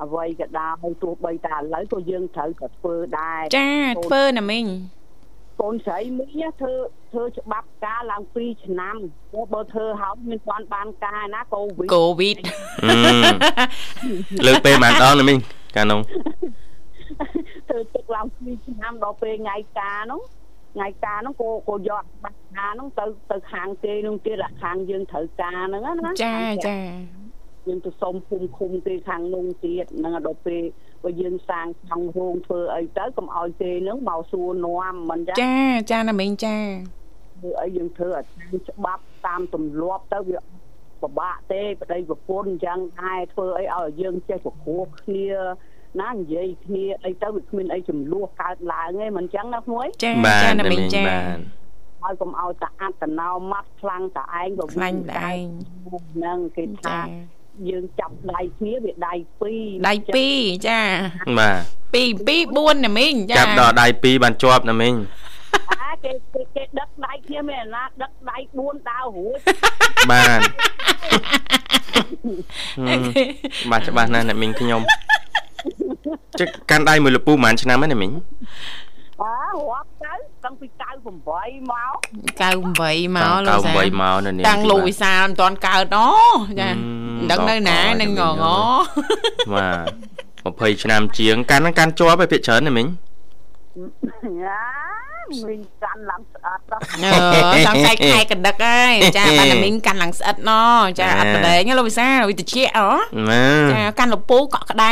[0.03, 3.69] អ្វីក៏ដោយទោះបីតែឥឡូវក៏យើងត្រូវក៏ធ្វើដែរចា
[4.05, 4.65] ធ្វើណាមីង
[5.61, 6.73] កូនស្រីមីងធ្វើ
[7.11, 8.95] ធ្វើច្បាប់ការឡើង2ឆ្នាំ
[9.31, 12.37] ព្រោះបើធ្វើហើយមានបានបានការណាកូវីដកូវីដ
[12.85, 15.37] អឺលើកពេលប៉ុន្មានដងណាមិញ
[15.75, 15.99] កាលនោះ
[17.69, 20.21] ធ្វើទឹកឡើង2ឆ្នាំដល់ពេលថ្ងៃការនោះ
[20.75, 26.77] ថ្ងៃការនោះក៏ក៏យកច្បាប់ការនោះទៅទៅខាងគេនោះទៀតអាខាងយើងត្រូវការហ្នឹងណាចាចា
[27.67, 30.63] យើងទៅសុំភូមិឃុំគេខាងនោះទៀតហ្នឹងដល់ពេល
[31.03, 35.55] បើយើងសាងចង់រោងធ្វើអីទៅកុំឲ្យគេហ្នឹងមកសួរនាំមិនចាចា
[35.91, 36.55] ចាណាមីងចា
[37.39, 40.37] ធ្វើអីយើងធ្វើឲ្យតាមច្បាប់តាមទម្លាប់ទៅវា
[41.01, 45.27] ពិបាកទេប្តីប្រពន្ធអញ្ចឹងដែរធ្វើអីឲ្យយើងចេះប្រគោះគ្នា
[46.01, 51.37] ណានិយាយគ្នាអីទៅវាគ្មានអីចំនួនកើតឡើងទេមិនអញ្ចឹងណាក្មួយចាបាទចាណាណាមីមិងញចាបាទ
[52.03, 55.45] ហើយកុំឲ្យតាអត្តណោម៉ាត់ខ្លាំងតាឯងក៏ខ្លាញ់តែឯង
[56.13, 56.99] ហ្នឹងគេថាចា
[57.69, 60.37] យើងចាប់ដៃគ្នាវាដៃពីរដៃពីរ
[60.67, 60.79] ចា
[61.39, 61.57] បាទ
[61.93, 64.93] ពី2 4ណាមីងចាចាប់ដល់ដៃ2បានជាប់ណាមិញ
[65.81, 69.37] អាគេគេគេដឹកដៃគ្នាមានអាណាដឹកដៃ4ដើររួច
[70.11, 70.41] បាទហឹម
[73.71, 74.81] បាទច្បាស់ណាស់អ្នកមិញខ្ញុំ
[76.39, 78.11] ចឹកកាន់ដៃមួយលពូប្រហែលឆ្នាំហើយណាមិញ
[79.21, 80.67] អារាប់ទៅតាំងពី
[81.19, 81.95] 98មក
[82.41, 85.97] 98មកលោក98សាមកនៅនេះតាំងលោកវិសាលមិនទាន់កើតណ
[86.59, 88.35] ចាមិនដឹងនៅណានឹងងង
[89.53, 89.69] បា
[90.67, 92.85] ទ20ឆ្នាំជាងកាន់ហ្នឹងកាន់ជាប់ហើយភាកច្រើនណាមិញ
[94.45, 95.04] អា
[95.49, 96.81] មានកាន់ឡើងស្អាតដល់
[97.53, 100.51] អឺចង់ចែកខែកណ្ដឹកហើយចាបានតែមីងកាន់ឡើងស្អិតណ
[100.99, 102.79] ចាអត់បដែងលោកវិសាលវិតិជាអ
[103.29, 104.89] ណាចាកាន់លពូកក់ក្ដៅ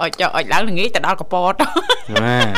[0.00, 1.54] អុចចុះអុចឡើងល្ងាចទៅដល់កពត
[2.14, 2.48] បាទ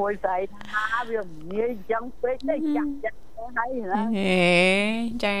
[0.00, 0.38] មួយស្អី
[0.70, 1.20] ថាវា
[1.52, 3.18] ងាយអញ្ចឹងពេកទេចាក់ចិត្ត
[3.56, 4.36] ហើយណាហេ
[5.24, 5.36] ចា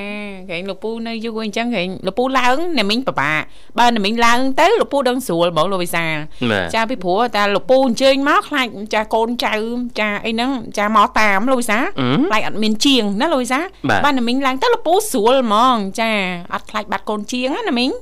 [0.50, 3.40] គេលោកពូនៅយូរអញ្ចឹងគេលោកពូឡើងអ្នកមីងពិបាក
[3.78, 6.16] បើអ្នកមីងឡើងទៅលោកពូដឹងស្រួលហ្មងលោកវិសាល
[6.50, 9.54] បាទចាពីព្រោះតែលោកពូអញ្ជើញមកខ្លាចចាកូនចៅ
[10.00, 16.10] ចាអីហ្នឹងចាមកតាមលោកវិសាលអឺខ្លាចអត់មានជាងណាលោកវិសាលបាទបាទអ្នកមីងឡើងទៅលោកពូស្រួលហ្មង ចា
[16.52, 17.92] អត់ខ្លាចបាត់កូនជាងណាអ្នកមីង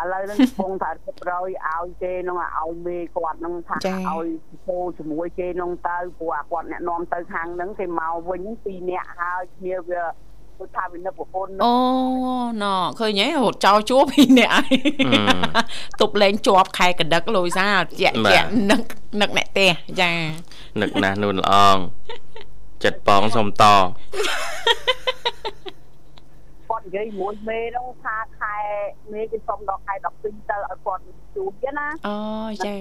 [0.00, 4.26] ឥឡូវហ្នឹងកំពុងតែរត់រយឲ្យគេហ្នឹងឲ្យមេគាត់ហ្នឹងថាចា៎ឲ្យ
[4.72, 10.02] ពោជាមួយគេហ្នឹងទៅព្រោះអាគាត់អ្នកនាំទៅខាងហ្នឹងគេមកវិញហ្នឹងពីរនាក់ហើយគ្នាវា
[10.58, 11.74] គាត់ថាវានឹកប្រពន្ធហ្នឹងអូ
[12.62, 14.64] ណ៎ឃើញហ៎រត់ចោលជួបពីអ្នកឯង
[16.00, 18.82] ទប់លេងជាប់ខែកដឹកលោកវិសាលជាក់បាទជាក់នឹក
[19.20, 20.12] នឹកអ្នកផ្ទះចា
[20.80, 21.76] នឹកណាស់នួនល្អង
[22.84, 23.64] ចិត្តបងសុំត
[26.68, 28.56] គាត់និយាយមួយមេហ្នឹងថាខែ
[29.12, 31.02] មេគេសុំដល់ខែ12ទៅឲ្យគាត់
[31.34, 32.16] ជួបទេណាអូ
[32.66, 32.76] ចា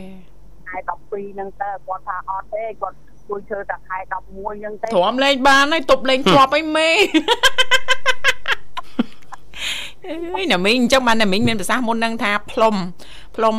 [0.71, 2.95] ខែ12ហ្នឹងទៅគាត់ថាអត់ទេគាត់
[3.29, 6.89] ជួយធ្វើតែខែ11ហ្នឹងទេទ្រាំលេងបានហើយទប់លេងជាប់អីមេ
[10.05, 12.75] អើយណាមីងអញ្ចឹងបានណាមីងមានប្រសាសន៍មុននឹងថាផ្លុំ
[13.35, 13.55] ផ្លុំ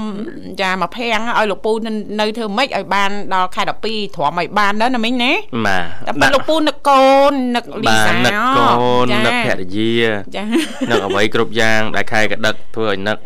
[0.63, 5.33] ចាមកភាំងឲ្យលោកពូនៅនៅធ្វើម៉េចឲ្យបានដល់ខែ12ទ្រាំឲ្យបានដែរណាមីងណា
[5.67, 9.93] បាទតែពេលលោកពូនឹកកូននឹកលីបាទសានឹកកូនចានឹកភរិយា
[10.37, 10.43] ចា
[10.91, 13.19] នឹកអ្វីគ្រប់យ៉ាងដែលខែកដឹកធ្វើឲ្យនឹក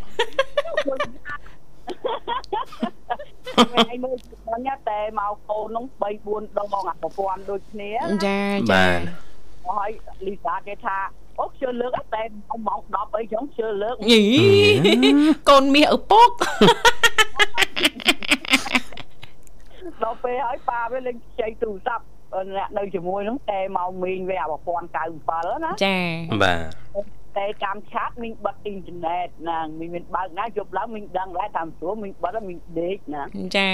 [3.56, 4.16] ឯងមើល
[4.46, 7.90] បងញ៉ាតែមកកូនហ្នឹង3 4ដងអាប្រព័ន្ធដូចគ្នា
[8.26, 8.40] ចា
[8.72, 9.00] ចាបាទ
[9.68, 9.90] ហើយ
[10.26, 10.96] លីសាគេថា
[11.40, 12.22] អូខ្ជិលលើកតែ
[12.66, 14.20] ម៉ោង10អីចឹងខ្ជិលលើកញី
[15.50, 16.30] កូនមាសឪពុក
[20.02, 22.04] ដល់ពេលហើយប៉ាវាលេងខ្ចីទូរស័ព្ទ
[22.56, 24.86] អ្នកនៅជាមួយហ្នឹងតែមកមីងវាអាប្រព័ន្ធ
[25.26, 25.96] 97ណាចា
[26.42, 33.22] បាទតែតាមឆាតមីងបិទអ៊ីនធឺណិតណាមីងមានបើកណាជប់ឡើងមីងដឹងដែរតាមស្រួលមីងបិទហើយមីងដេកណា
[33.56, 33.70] ចា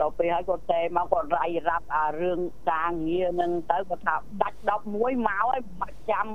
[0.00, 2.38] ដល់ពេលហើយគាត់តែមកគាត់រាយរាប់អារឿង
[2.70, 6.26] ការងារហ្នឹងទៅគាត់ថាដាច់11មកហើយមិនចាំ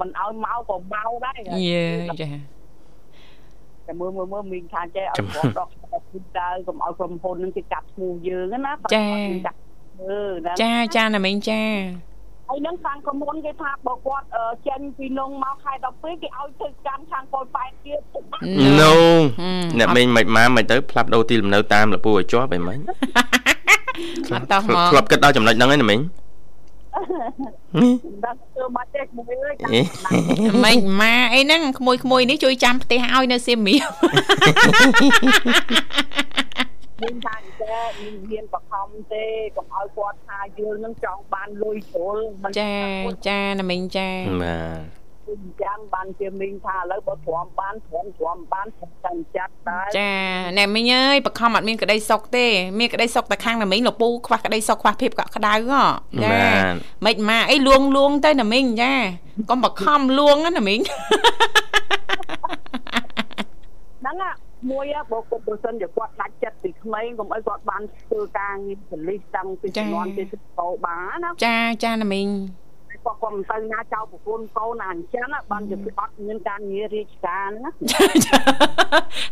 [0.00, 1.86] មិនឲ្យមកក៏មកដែរយេ
[2.22, 2.30] ចា
[3.86, 8.90] តែមើលមើលមើលមីងថាចេះឲ្យគាត់ដកទៅទៅកុំឲ្យក្រុមហ៊ុនហ្នឹងគេកាត់ឈ្មោះយើងណាអឺ
[9.46, 9.52] ណា
[10.60, 11.62] ចាចាណាមីងចា
[12.48, 14.26] ហើយនឹងខាងក្រុមហ៊ុនគេថាបើគាត់
[14.66, 18.00] ចេញពីនងមកខែ12គេឲ្យទៅកាន់ខាងពលប៉ែតទៀត
[18.80, 18.94] ណូ
[19.40, 22.78] ហឹមអ្នកមីងមិនមកមិនទៅផ្លាប់ដូរទីលំនៅតាមលពូឲ្យជាប់អីមិញ
[24.32, 26.00] អត់តោះមកធ្លាប់គិតដល់ចំណុចហ្នឹងឯណាមីង
[28.24, 29.80] ដល់ធ្វើមកទេមួយអើយអេ
[30.64, 33.90] មិនម៉ាអីហ្នឹងក្មួយក្មួយនេះជួយចាំផ្ទះឲ្យនៅសៀមរាប
[37.02, 39.24] មានថាអញ្ចឹងមានហ៊ានបខំទេ
[39.56, 42.74] កុំឲ្យគាត់ថាយើងនឹងចង់បានលុយជ្រុលមិនចា
[43.28, 44.08] ចាណាមីងចា
[44.42, 48.66] បាទអញ្ចឹងបានជាមីងថាឥឡូវបើទ្រាំបានទ្រាំទ្រាំបាន
[49.04, 50.12] តែចាត់ដែរចា
[50.58, 52.46] ណែមីងអើយបខំអត់មានក្តីសុខទេ
[52.78, 55.82] មានក្តីសុខតែខាងណាមីងលពូខ្វះក្តីសុខខ្វះភាពកក់ក្ដៅហ៎
[56.24, 56.74] ចាបាទ
[57.06, 58.92] មិនម៉ាអីលួងលួងទៅណាមីងចា
[59.50, 60.80] កុំបខំលួងណាមីង
[64.00, 64.30] ហ្នឹងណា
[64.70, 72.28] មួយបើគាត់បើសិនជាគាត់ដាច់ចិត្តពីក្មេងកុំឲ្យគាត់បានធ្វើការងារប៉ូលីសតាំងពីជំនាន់ទីទៅបានណាចាចាណាមីង
[73.04, 77.70] គាត់គាត់មិនទៅណាចោលប្រពន្ធកូនណាអញ្ចឹងបានជាអត់មានការងាររាជការណា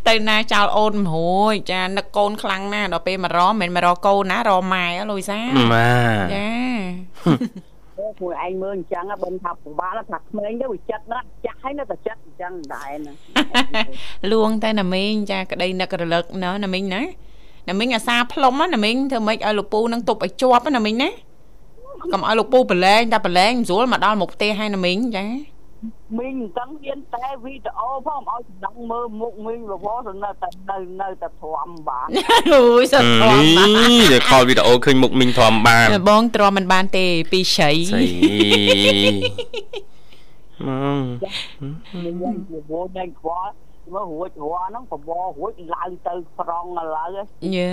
[0.09, 5.38] ទៅណាចោលអូនមរួយចានឹកកូនខ្លាំងណាស់ដល់ពេលមករមមិនមែនមករកកូនណារកម៉ែហ៎លូយសា
[5.75, 6.51] បាទចា
[8.23, 13.13] មួយឯងមើលអញ្ចឹងបើថាពិបាកថាក្មេងទៅវាចិត្តណាចាស់ហើយនៅតែចិត្តអញ្ចឹងដែរណា
[14.33, 17.03] លួងតែណាមីងចាក្តីនឹករលឹកណ៎ណាមីងណា
[17.69, 21.11] ណាមីងអាសាផ្លុំណាមីងធ្វើម៉េចឲ្យលោកពូនឹងទប់ឲ្យជាប់ណាមីងណា
[22.13, 25.25] កុំឲ្យលោកពូប្រឡែងតែប្រឡែងមិនស្រួលមកដល់មុខផ្ទះហើយណាមីងចា
[26.19, 32.07] មីងអញ្ចឹងហ៊ានតែវីដេអូផងឲ្យស្ដឹងមើលមុខមីងរវល់ទៅនៅតែនៅនៅតែទ្រាំបាន
[32.55, 33.71] អូយសត្វធំណាស់
[34.12, 38.07] នេះខលវីដេអូឃើញមុខមីងធំបានបងទ្រាំមិនបានទេពីជ្រៃស្អី
[40.64, 43.53] មកមីងរវល់តែខ្វល់
[43.95, 47.09] មើលរួចរាល់ហ្នឹងបបររួចឡើងទៅប្រងឥឡូវ
[47.57, 47.71] យេ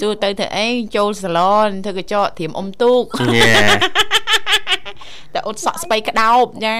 [0.00, 3.02] សួរទៅធ្វើអីចូលសាឡនធ្វើកញ្ចក់ត្រៀមអុំទូក
[3.34, 3.54] ញ៉ែ
[5.32, 6.76] តែអ៊ុតសក់ស្បៃក្តោបចា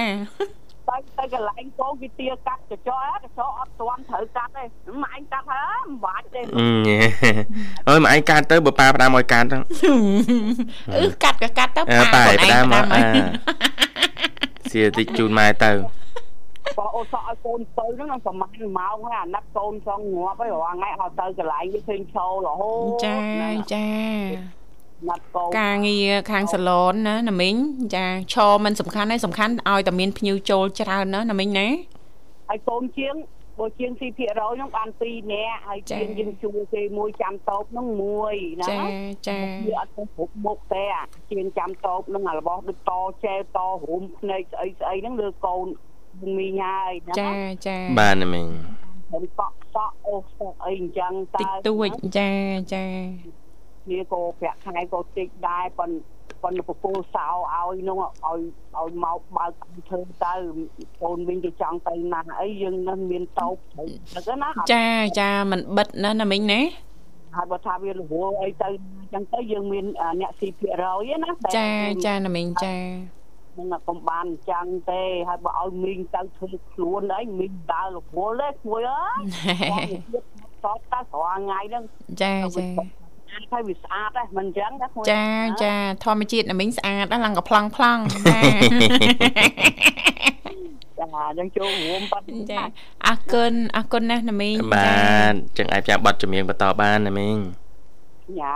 [0.89, 4.63] ទៅទៅកន្លែងកូនគេទាកាត់កញ្ចក់កញ្ចក់អត់ទាន់ត្រូវកាត់ទេ
[5.03, 6.99] ម៉ែឯងកាត់ហើយមិនបាច់ទេញ៉ែ
[7.89, 9.63] អើយមកឯងកាត់ទៅបើប៉ាផ្ដាំឲ្យកាត់ហ្នឹង
[10.95, 13.21] អឺកាត់ក៏កាត់ទៅអើប៉ាខ្លួនឲ្យផ្ដាំមកផ្អាឲ្យ
[14.71, 15.71] សៀតិចជូនម៉ែទៅ
[16.77, 23.15] បើអូសក់ឲ្យកូនទៅហ្នឹងនឹងប្រហែលម៉ោងហើយអាណិតកូនសងងាប់ហើយរាល់ថ្ងៃឲ្យទៅកន្លែងវាឃើញឈោរហូតចា
[23.73, 23.87] ចា
[25.07, 27.55] ណាត់កូនការងារខាងសាឡនណាណាមីង
[27.95, 31.67] ចាឈរមិនសំខាន់ទេសំខាន់ឲ្យតែមានភ្ញៀវចូលច្រើនណាណាមីងណា
[32.49, 33.15] ហើយកូនជាង
[33.59, 38.81] បើជាង2%ហ្នឹងបាន2នាក់ហើយជាងយើងជួគេមួយចាំតូបហ្នឹងមួយណាចា
[39.27, 42.91] ចាវាអត់ទៅគ្រប់មុខទេអាជាងចាំតូបហ្នឹងអារបស់ដូចត
[43.25, 45.67] ចែតរុំភ្នែកស្អីស្អីហ្នឹងលើកូន
[46.37, 47.31] មីងហើយណាចា
[47.67, 48.47] ចាបាទណាមីង
[49.07, 52.31] ខ្ញុំកក់សក់អូសក់អីអញ្ចឹងតើតិចតួចចា
[52.73, 52.85] ចា
[53.89, 58.39] វាក៏ប្រាក់ខែក៏តិចដែរប៉ុន្តែប៉ុន្តែពពូសោឲ្យនោះឲ្យ
[58.77, 59.51] ឲ្យមកបើក
[59.89, 60.33] ធ្វើទៅ
[61.01, 63.55] កូនវិញគេចង់ទៅណាអីយើងនឹងមានតោប
[64.27, 64.85] ទៅណាចា
[65.19, 66.61] ចាមិនបិទណាណាមីងណា
[67.35, 69.85] ហើយបើថាវារហូតអីទៅអញ្ចឹងទៅយើងមាន
[70.21, 71.69] អ្នកស៊ីភាគរយណាចា
[72.05, 72.75] ចាណាមីងចា
[73.59, 79.21] នឹងកុំបានអញ្ចឹងទេហើយបើឲ្យមីងទៅធ្វើខ្លួនអីមីងដើររវល់ទេគួយអើយ
[80.63, 81.83] តតតស្រាល់ថ្ងៃហ្នឹង
[82.21, 82.67] ចាចា
[83.51, 85.25] ហើយវាស្អាតដែរមិនអញ្ចឹងណាគួយចា
[85.63, 88.39] ចាធម្មជាតិណាមីងស្អាតណាស់ឡើងកំ plong ប្លង់ចា
[90.99, 92.61] ចាអញ្ចឹងចូលរួមបាត់ចា
[93.07, 97.37] អរគុណអរគុណណាស់ណាមីងបាទចឹងអាចផ្សាយប័ណ្ណចម្រៀងបន្តបានណាមីង
[98.39, 98.53] ញ៉ា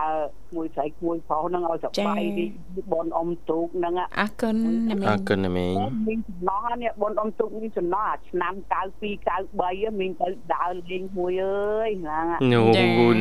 [0.55, 2.45] មួយស្រីមួយប្រុសហ្នឹងឲ្យសបាយរី
[2.93, 4.55] បនអ៊ំទូកហ្នឹងអរគុណ
[4.89, 5.75] ណាមីអรงគុណណាមីង
[6.07, 8.53] មីងចំណោះនេះបនអ៊ំទូកនេះចំណោះអាឆ្នាំ
[8.91, 12.65] 92 93មីងទៅដើរលេងមួយអើយហ្នឹងនោះ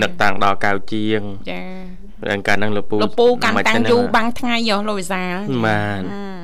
[0.02, 1.62] នឹកតាំងដល់កៅជាងចា
[2.28, 5.34] រឿងកាលហ្នឹងលោកពូលោកពូកាន់តាំងយូរបាំងថ្ងៃយោលោកវិសាល
[5.66, 6.41] បាទអឺ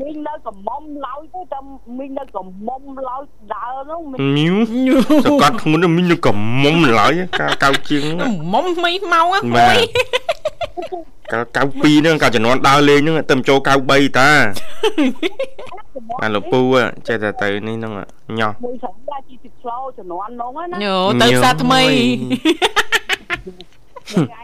[0.00, 1.58] មីងនៅកំមុំឡើយទៅតែ
[1.98, 3.22] មីងនៅកំមុំឡើយ
[3.54, 4.54] ដើរហ្នឹងមីង
[4.86, 9.76] ញូសកាត់ធ្ងន់មីងនឹងកំមុំឡើយកាលកៅជាងហ្នឹងមុំមីម៉ោងបាមួយ
[11.32, 14.30] ទកាលកៅ2ហ្នឹងកាលជំនាន់ដើរលេងហ្នឹងទៅចូលកៅ3តា
[16.20, 16.60] បានលោកពូ
[17.08, 17.92] ចេះតែទៅនេះហ្នឹង
[18.40, 21.86] ញោះមួយស្រីដែរជីទឹកស្លោជំនាន់ហ្នឹងណាញោទៅផ្សារថ្មីឯ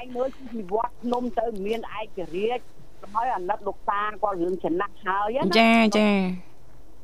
[0.02, 2.64] ងមើលជីវត្តភ្នំទៅមានឯករាជ្យ
[3.14, 6.10] ហើយអាណិតលោកតាគាត់រឿងចំណាក់ហើយណាចាចា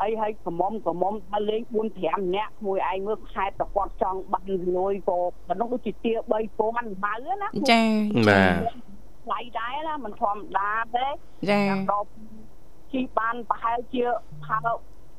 [0.01, 6.13] ហើយហើយកមុំកមុំដល់លេង4 5នាក់មួយឯងមើលខែតគាត់ចង់បានលុយក៏ប៉ុណ្ណឹងដូចជាទា
[6.55, 7.83] 3000ម៉ៅណាចា
[8.29, 8.57] បាទ
[9.25, 11.07] ថ្លៃដែរណាមិនធម្មតាទេ
[11.51, 12.07] ចាដល់
[12.93, 14.05] ជីបានប្រហែលជា
[14.47, 14.59] ផើ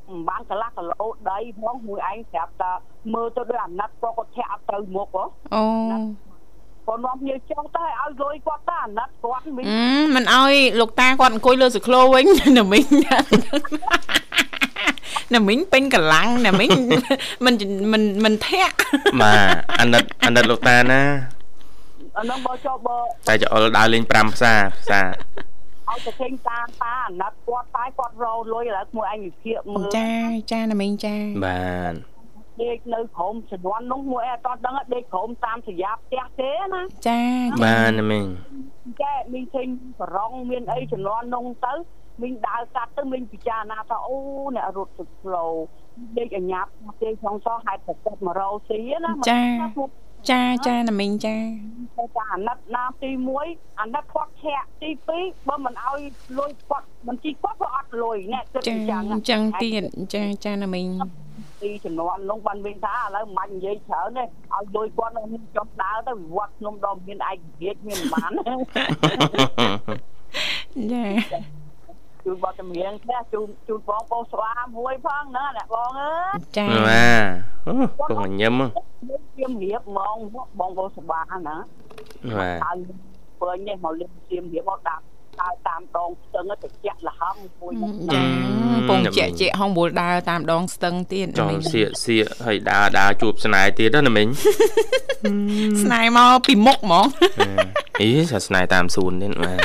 [0.10, 2.72] មិនបានកន្លះគីឡូដីផងមួយឯងប្រាប់ថា
[3.14, 5.24] មើលទៅដូចអាណិតក៏គាត់ធាក់អត់ទៅមុខហ៎
[5.56, 5.64] អូ
[6.88, 9.82] គាត់នាំគ្នាចង់ទៅឲ្យលុយគាត់ទៅអាណិតគាត់មិនអឺ
[10.16, 12.26] មិនអោយលោកតាគាត់អង្គុយលើសក្លោវិញ
[12.58, 12.86] ណាមីង
[15.36, 16.70] ណាមីងពេញកម្លាំងណាមីង
[17.46, 17.54] មិន
[17.92, 18.76] មិនមិនធាក់
[19.22, 21.02] បាទអាណិតអាណិតលោកតាណា
[22.18, 22.98] អាហ្នឹងបើចុះបើ
[23.28, 25.08] តែចអុលដើរលេង5ផ្សារផ្សារ
[25.90, 30.12] ឲ្យទៅឃើញតាមតាអាណិតគាត់តែគាត់រលុយឥឡូវមួយឯងវិភាគមើលចា
[30.52, 32.17] ចាណាមីងចាបាទ
[32.62, 37.22] ដេកនៅក្រុមជំនាន់នោះមួយឯងអត់តដឹងដេកក្រុមតាមសយាផ្ទះទេណាចា
[37.64, 38.26] បាទណាមីង
[39.02, 39.68] ចេះមីងឃើញ
[40.02, 41.74] ប្រងមានអីជំនាន់នោះទៅ
[42.22, 44.18] មីងដើរកាត់ទៅមីងពិចារណាថាអូ
[44.56, 45.52] អ្នករត់ទៅផ្លូវ
[46.18, 46.70] ដេកអញ្ញាប់
[47.02, 51.36] ទេចង់សោះហេតុតែគាត់មករោស៊ីណាចាចាណាមីងចា
[51.98, 53.10] តែថាអាណិតណាទី
[53.46, 54.90] 1អាណិតគាត់ធាក់ទី
[55.20, 56.00] 2បើមិនឲ្យ
[56.38, 60.88] លុយគាត់មិនជីគាត់ក៏អត់លុយអ្នកគិតចាអញ្ចឹងអញ្ចឹងទៀតចាចាណាមីង
[61.62, 68.32] ទីជំនាន់នោះបានវិញថាឥឡូវមិននិយាយច្រើនទេឲ្យលុយគាត់នឹងចុះដើរទៅវត្តខ្ញុំដល់មានឯករាជ្យមានមិនបាន
[70.92, 71.04] ចា
[72.24, 77.26] ជូនបទចម្រៀងផ្ទះជូនជូនបងបងស្វាមួយផងណាអ្នកបងអើយចាបាទ
[77.68, 78.54] អូពុកញញឹម
[79.10, 80.16] យើងជៀមរៀបហ្មង
[80.60, 81.56] បងបងស្វាណា
[82.38, 82.78] បាទហើយ
[83.42, 85.04] ពេញនេះមកលេងជៀមរៀបមកដាក់
[85.42, 87.74] ដើរតាមដងស្ទឹងទៅជាក់លហំមួយ
[88.14, 88.22] ចា
[88.90, 94.28] ពងជាក់ជាក់ហងបួលដើរតាមដងស្ទឹងទៀតចណាង់មីងសៀកសៀកហើយដើរដើរជួបស្នេហ៍ទៀតណាមីង
[95.84, 97.06] ស្នេហ៍មកពីមុខហ្មង
[98.02, 99.60] អីសាស្នេហ៍តាមសួនទៀតបាទ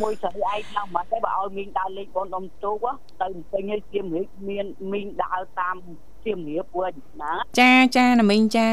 [0.00, 2.86] មួយស្រីឯងហ្នឹងមិនទេបើឲ្យមីងដើរលេងបងដុំទូក
[3.22, 5.76] ទៅពេញឲ្យជៀមរៀបមានមីងដើរតាម
[6.24, 8.68] ជៀមរៀបវិញណាចាចាណាមីងចា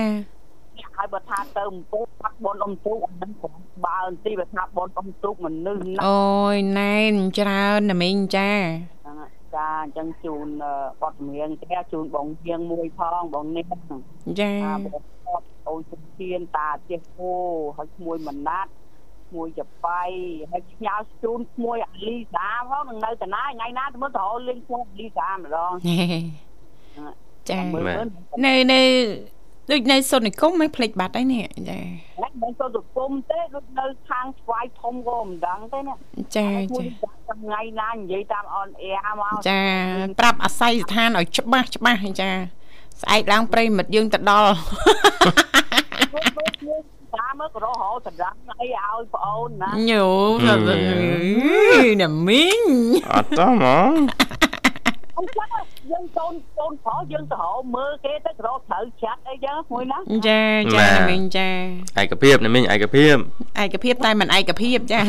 [0.97, 3.49] ហើយបើថាទៅអំពូបាត់បនអំទូកអាហ្នឹងក៏
[3.86, 8.51] បើអន្ទីបើថាបនអំទូកមនុស្សណាស់អូយណែនច្រើនណាមីងចា
[9.03, 13.99] ហ្នឹងហើយចាអញ្ចឹងជូនអឺបទចម្រៀងផ្ទះជូនបងជាងមួយផងបងនេះហ្នឹង
[14.39, 17.34] ចាតាបងគាត់អូនសុធានតាចេះគោ
[17.77, 18.71] ហើយឈ្មោះមណាត់
[19.27, 20.03] ឈ្មោះចបៃ
[20.51, 25.73] ហើយផ្ញើជូនឈ្មោះអាលីសាផងនឹងនៅតាណាថ្ងៃណាទៅមើលទៅរកលេងឈ្មោះអាលីសាម្ដង
[27.49, 28.08] ចាមើលមើល
[28.45, 28.81] នៅនៅ
[29.71, 31.80] ដូចនៅសុននិគមមិនភ្លេចបាត់ហើយនេះចា
[32.19, 35.93] ហើយមិនទៅទៅគុំទេដូចនៅខាងស្វាយធំក៏មិនដឹងទេណា
[36.38, 39.62] ចាមួយចាថ្ងៃណានិយាយតាមអនអែមកចា
[40.19, 42.32] ប្រាប់អាស័យស្ថានឲ្យច្បាស់ច្បាស់ចា
[43.01, 44.54] ស្អែកឡើងប្រិមិត្តយើងទៅដល់
[47.15, 50.08] តាមមើលក៏រហោសម្រាប់អីឲ្យប្អូនណាញោ
[52.01, 52.62] ណាមីង
[53.13, 53.95] អត់តហ្មង
[55.17, 55.49] អញ្ចឹង
[55.91, 60.41] យើងកូនកូនប្រុសយើងទៅរកមើលគេទៅរកត្រូវចាត់អីចឹងមួយណាចា
[60.73, 61.49] ចាណាមីងចា
[62.01, 63.15] ឯកភាពណាមីងឯកភាព
[63.63, 65.01] ឯកភាពតែមិនឯកភាពចា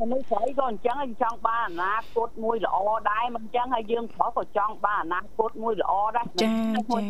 [0.00, 2.76] មនុស្សស្រីក៏អញ្ចឹងហើយចង់បានអនាគតមួយល្អ
[3.10, 6.54] ដែរមិនអញ្ចឹងហើយយើងប្រុសក៏ចង់បានអនាគតមួយល្អដែរចា
[6.92, 7.00] ចា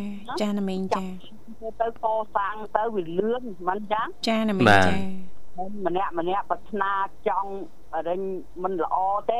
[0.41, 1.03] ចាណាមីងចា
[1.81, 4.93] ទៅកសាងទៅវាលឿនមិនអញ្ចឹងចាណាមីងចា
[5.85, 6.91] ម្នាក់ម្នាក់ប្រាថ្នា
[7.27, 7.51] ចង់
[8.07, 8.21] រិញ
[8.63, 8.97] មិនល្អ
[9.31, 9.39] ទេ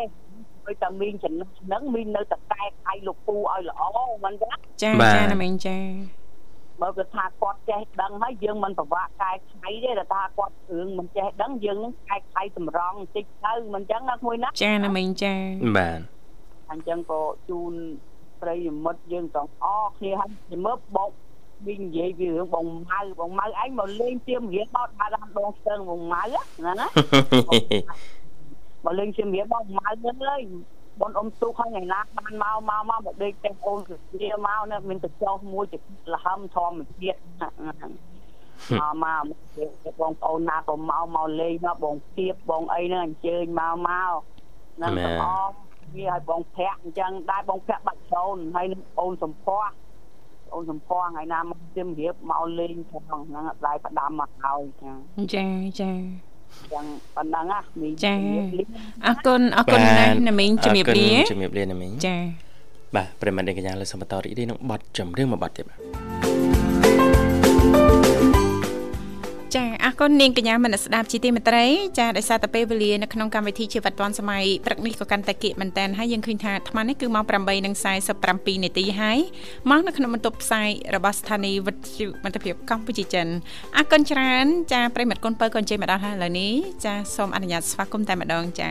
[0.66, 3.82] ដូចតែមីងចំណុចហ្នឹងមីងនៅតែកែខៃលោកពូឲ្យល្អ
[4.24, 4.52] មិនអញ្ចឹង
[4.82, 5.78] ចាចាណាមីងចា
[6.82, 15.34] បើគាត់ថាគាត់ចេះដឹងហើយយើងមិនប្រវាក់កែខៃទេតែថាគាត់រឿងមិនចេះដឹងយើងនឹងកែខៃតម្រង់បន្តិចទៅមិនអញ្ចឹងណាមួយណាចាណាមីងចា
[15.78, 16.00] បាទ
[16.72, 17.74] អញ្ចឹងក៏ជូន
[18.42, 21.10] ប្រិយមិត្តយើងទាំងអស់គ្នាហើយជំរឿបង
[21.68, 26.24] វិញនិយាយពីរឿងបងម៉ៅបងម៉ៅឯងមកលេងទៀមរៀនបោតបាតាមដងស្ទឹងបងម៉ៅ
[26.66, 26.88] ណាណា
[28.86, 30.42] មកលេងទៀមរៀនបងម៉ៅហ្នឹងហើយ
[31.02, 35.78] បងអ៊ំទូខថ្ងៃណាបានមកមកមកមកដេកតែអូនទៅជាមកនៅមានទៅចោះមួយទៅ
[36.14, 37.20] លហឹមធម្មជាតិ
[38.80, 44.14] មកមកបងប្អូនណាក៏មកមកលេងមកបងទៀបបងអីហ្នឹងអញ្ជើញមកមក
[44.76, 45.54] ហ្នឹងទាំងអស់
[45.96, 49.74] វាឲ្យបងភ័ក្រអញ្ចឹងដែរបងភ័ក្របាច់ចូលហើយនឹងអូនសំភ័ក្រ
[50.54, 54.92] អូនសំភ័ក្រថ្ងៃណាមកជិមរៀបមកលេងផងហ្នឹងដៃផ្ដាំមកហើយចា
[55.34, 55.46] ចា
[55.80, 55.92] ចា
[56.74, 58.16] ចឹងប៉ុណ្ណឹងណាមីចា
[59.06, 62.16] អរគុណអរគុណណាស់ណាមីងជំរាបលាជំរាបលាណាមីងចា
[62.96, 65.80] បាទប្រិមត្តអ្នកកញ្ញាលើសូមបន្តរីករាយនឹងបទចម្រៀងមួយបទទៀតបាទ
[69.56, 71.66] ចាអរគុណនាងកញ្ញាមនស្ដាប់ជីទីមេត្រី
[72.00, 77.26] ចាដោយសារតែពេលវេលានៅក្នុងកម្មវិធីជីវិតឌွန်សម័យព្រឹកនេះក៏កាន់តែគៀកមែនតើហើយយើងឃើញថាអាត្មានេះគឺម៉ោង
[77.94, 79.18] 8:47នាទីហើយ
[79.72, 83.28] មកនៅក្នុងបន្ទប់ផ្សាយរបស់ស្ថានីយ៍វិទ្យុមិត្តភាពកម្ពុជាចិន
[83.78, 86.54] អរគុណច្រើនចាប្រិមត្តគុណបើក៏អញ្ជើញមកដល់ហើយឥឡូវនេះ
[86.86, 88.70] ចាសូមអនុញ្ញាតស្វាគមន៍តែម្ដងចា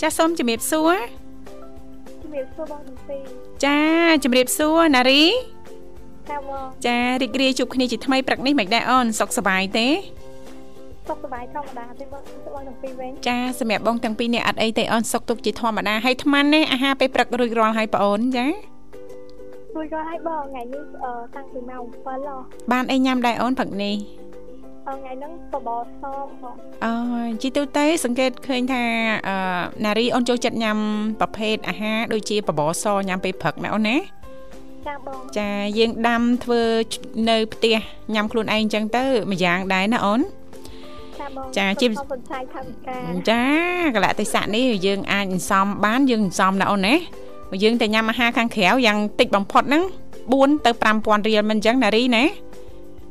[0.00, 0.94] ចាសូមជំរាបសួរ
[2.22, 3.22] ជំរាបសួរបងទាំងពីរ
[3.64, 3.80] ចា
[4.24, 5.22] ជំរាបសួរណារី
[6.30, 9.88] ចាបងចារីករាយជួបគ្នាជាថ្មីព្រឹកនេះមិនដែរអូនសុខសប្បាយទេ
[11.08, 12.22] សុខសប្បាយធម្មតាទេបង
[12.54, 18.46] បងទាំងពីរវិញចាសម្រាប់បងទាំងពីរនាក់អត់អីទេអូនសុខទុក្ខជាធម្មតាហើយថ្មនេះអាហារពេលព្រឹករួចរាល់ហើយបងអូនចា
[19.76, 22.36] រួចរាល់ហើយបងថ្ងៃនេះអឺតាំងពីម៉ោង7ហ៎
[22.72, 23.96] បានអីញ៉ាំដែរអូនព្រឹកនេះ
[24.88, 26.94] អឺថ្ងៃហ្នឹងបបរសបងអូ
[27.26, 28.82] យជីទូទៅសង្កេតឃើញថា
[29.28, 29.36] អឺ
[29.84, 30.78] ណារីអូនចូលចិត្តញ៉ាំ
[31.20, 33.96] ប្រភេទអាហារដូចជាបបរសញ៉ាំពេលព្រឹកណាអូនណា
[34.86, 36.62] ចាបងចាយើងដាំធ្វើ
[37.30, 37.76] នៅផ្ទះ
[38.14, 40.20] ញ៉ាំខ្លួនឯងអញ្ចឹងទៅម្យ៉ាងដែរណាអូន
[41.18, 42.98] ចាបងចាជីវសុខសន្សាយធម្មតា
[43.30, 43.42] ចា
[43.94, 46.94] កលៈទេសៈនេះយើងអាចសន្សំបានយើងសន្សំណាអូនណា
[47.50, 49.82] បើយើងតែញ៉ាំអាហារខាងក្រៅយ៉ាងតិចបំផុតហ្នឹង
[50.24, 52.24] 4ទៅ5000រៀលមិនអញ្ចឹងណារីណា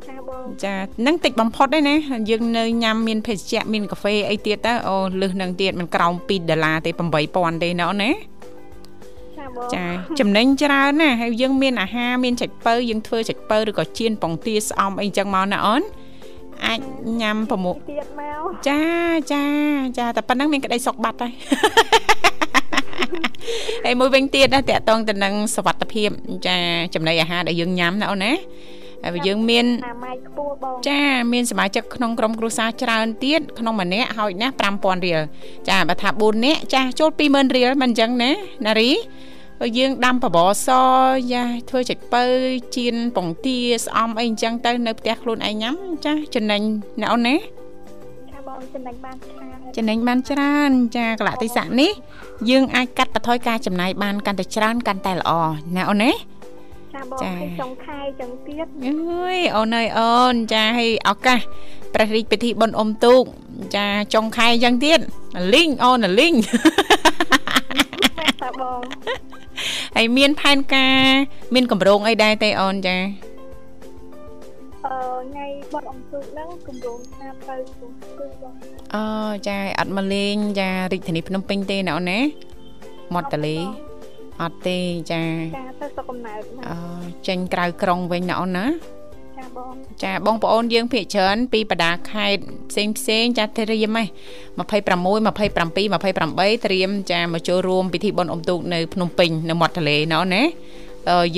[0.07, 0.75] ចាបងចា
[1.07, 1.95] នឹងតិចបំផុតទេណា
[2.29, 6.91] យើងនៅញ៉ាំមានភេសជ្ជៈមានកាហ្វេអីទៀតទៅអូលឹះនឹងទៀតមិនក្រោម2ដុល្លារទេ
[7.27, 8.11] 8000ទេណាអូនណា
[9.47, 9.85] ចាបងចា
[10.19, 15.81] ចំណេញច្រើនណាហើយយើងមានអាហារមានចាច់ពៅយើងធ្វើចាច់ពៅឬក៏ចៀនប៉ុងទាស្អំអីចឹងមកណាអូន
[16.65, 16.79] អាច
[17.21, 18.81] ញ៉ាំប្រមុខទៀតមកចា
[19.33, 19.43] ចា
[19.97, 21.33] ចាតែប៉ុណ្ណឹងមានក្តីសុខបាត់ហើយ
[23.85, 26.09] ហើយមួយវិញទៀតណាតកតងទៅនឹងសវត្ថភាព
[26.47, 26.57] ចា
[26.93, 28.33] ចំណីអាហារដែលយើងញ៉ាំណាអូនណា
[29.03, 31.01] ហើយបើយើងមានអាម៉ាយខ្ពស់បងចា
[31.33, 35.21] មានសមាជិកក្នុងក្រុមគ្រួសារច្រើនទៀតក្នុងម្នាក់ហើយណា5000រៀល
[35.69, 38.31] ចាបើថា4នាក់ចាស់ចូល20000រៀលមិនអញ្ចឹងណា
[38.65, 39.16] ណារីបើ
[39.77, 40.67] យើងដាំបបរស
[41.33, 42.23] យ៉ាធ្វើចេចពៅ
[42.75, 46.61] ជៀនពងទាស្អំអីអញ្ចឹងទៅនៅផ្ទះខ្លួនឯងញ៉ាំចាចំណេញ
[47.01, 47.35] ណាអូនណា
[48.31, 51.91] ចាបងចំណេញបានច្រើនចំណេញបានច្រើន ចាកលៈទេសៈនេះ
[52.49, 55.31] យើងអាចកាត់បន្ថយការចំណាយបានកាន់តែច្រើនកាន់តែល្អ
[55.75, 56.11] ណាអូនណា
[56.95, 61.39] ចាបងចាហើយចុងខែចឹងទៀតអើយអូនអើយអូនចាឲ្យឱកាស
[61.93, 63.23] ព្រះរាជពិធីបុណ្យអុំទូក
[63.75, 64.99] ចាចុងខែអញ្ចឹងទៀត
[65.53, 66.33] លីងអូនលីង
[68.41, 68.81] ចាបង
[69.99, 71.03] ហើយមានផែនការ
[71.53, 72.97] មានកម្រងអីដែរទេអូនចា
[74.85, 74.97] អឺ
[75.31, 77.87] ថ្ងៃបត់អំទូកហ្នឹងគម្រោងថាទៅទូ
[78.19, 78.53] គឺបង
[78.95, 79.05] អូ
[79.47, 82.19] ចាអត់មកលេងចារាជធានីភ្នំពេញទេណាអូនណា
[83.13, 83.55] មាត់ទលេ
[84.41, 84.77] អត់ទេ
[85.11, 85.23] ចា
[85.57, 86.77] ចាទៅសុកកំណើតមកអូ
[87.27, 88.65] ចេញក្រៅក្រុងវិញណាអូនណា
[89.37, 89.73] ចាបង
[90.03, 94.77] ចាបងប្អូនយើងភាគច្រើនពីបដាខេត្តផ្សេងផ្សេងចាត្រៀមហ៎26 27
[95.53, 100.86] 28ត្រៀមចាមកចូលរួមពិធីបុណ្យអុំទូកនៅភ្នំពេញនៅមាត់ទន្លេណោះណាអឺ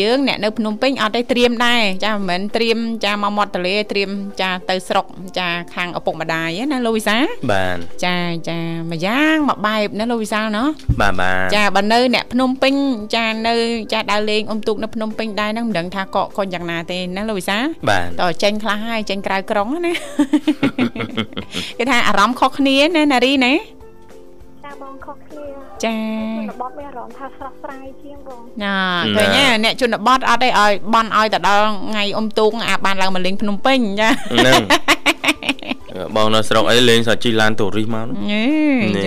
[0.02, 4.10] យើងអ្នកនៅភ្នំពេញអត់ទេត្រៀមដែរចាមិនមែនត្រៀមចាមកមាត់ទន្លេត្រៀម
[4.42, 5.06] ចាទៅស្រុក
[5.40, 8.16] ចាខាងឪពុកម្ដាយណាលោកវិសាលបាទចា
[8.50, 8.60] ចា
[8.90, 10.68] មួយយ៉ាងមួយបែបណាលោកវិសាលណោះ
[11.02, 12.74] បាទបាទចាបើនៅអ្នកភ្នំពេញ
[13.16, 13.56] ចានៅ
[13.94, 19.94] ចាដើរលេងអុំទូកនៅភ្នំពេញដែរហ្នឹងមិនដឹងថាកកកុញយ៉ាងណាទេណាលោកវិសាលបាទតើចេញខ្លះហើយចេញក្រៅក្រុងណា
[21.78, 23.54] គេថាអារម្មណ៍ខុសគ្នាណាណារីណា
[24.64, 25.98] ចាបងខុសគ្នា ចា
[26.50, 28.76] ល្បទមានអារម្មណ៍ថាស្រស់ស្រាយជាងបងណា
[29.16, 34.62] ឃើញទេអ្នកជនបទអត់ទេឲ្យបន់ឲ្យទៅដល់ថ្ងៃអ៊ំទូកអាបានឡើងមកលេងភ្នំពេញចាហ្នឹង
[36.16, 38.46] បងនៅស្រុកអីលេងសាជីឡានទូរីសមកហ្នឹងញេ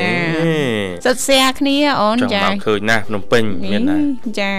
[0.01, 3.43] ចានេះសិតសែគ្នាអូនចង់ចាមកឃើញណាស់ភ្នំពេញ
[3.73, 3.99] មានណា
[4.41, 4.53] ចា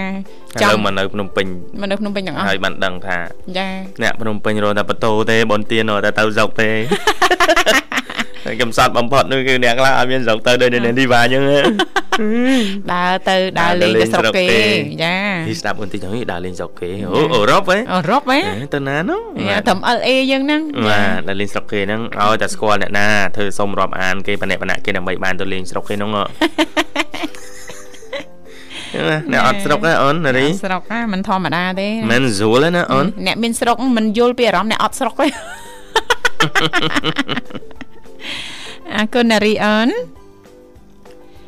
[0.60, 1.46] ឥឡូវមកនៅភ្នំពេញ
[1.80, 3.18] មកនៅភ្នំពេញទាំងអស់ហើយបានដឹងថា
[3.58, 3.68] ចា
[4.02, 6.70] អ្នកភ្នំពេញរត់តែបន្ទោទេបនទៀនរត់តែទៅស្រុកទេ
[7.74, 7.83] ហើយ
[8.62, 11.44] កំសត់បំផុតនោះគឺអ្នកខ្លះអត់មានស្រុកទៅដូចនៅនេះវ៉ាអញ្ចឹង
[12.92, 14.46] ដើរទៅដើរលេងទៅស្រុកគេ
[15.04, 15.16] ចា
[15.48, 26.24] នេះស្ដាប់បន្តិចទៅនេះដើរលេងស្រុកគេអូអឺរ៉ុបហ៎អឺរ៉ុបហ៎ហេទៅណានោះយ៉ាត្រឹម LA យើងហ្នឹងបាទដើរលេងស្រុកគេហ្នឹងឲ្យតែស្គាល់អ្នកណាធ្វើសុំរាប់អានគេបណៈបណៈគេដើម្បីបានទៅលេងស្រុកគេហ្នឹងហ៎
[29.32, 35.26] អ្នកអត់ស្រុកហ៎អូននារីស្រុកហ่าមិនធម្មតាទេមិនស្រួលទេណាអូនអ្នកមានស្រុកមិនយល់ពីអារម្មណ៍អ្នកអត់ស្រុកទេ
[38.96, 39.88] អរគុណណារីអូន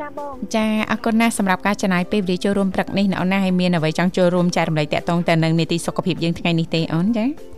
[0.01, 7.56] ចាបងចាអរគុណណាស់សម្រាប់ការចំណាយពេលវេលាចូលរួមព្រឹកនេះណាអូនណាហើយមានអ្វីចង់ចូលរួមចែករំលែកតាក់ទងទៅនឹងនីតិសុខភាពយើងថ្ងៃនេះទេអូនចា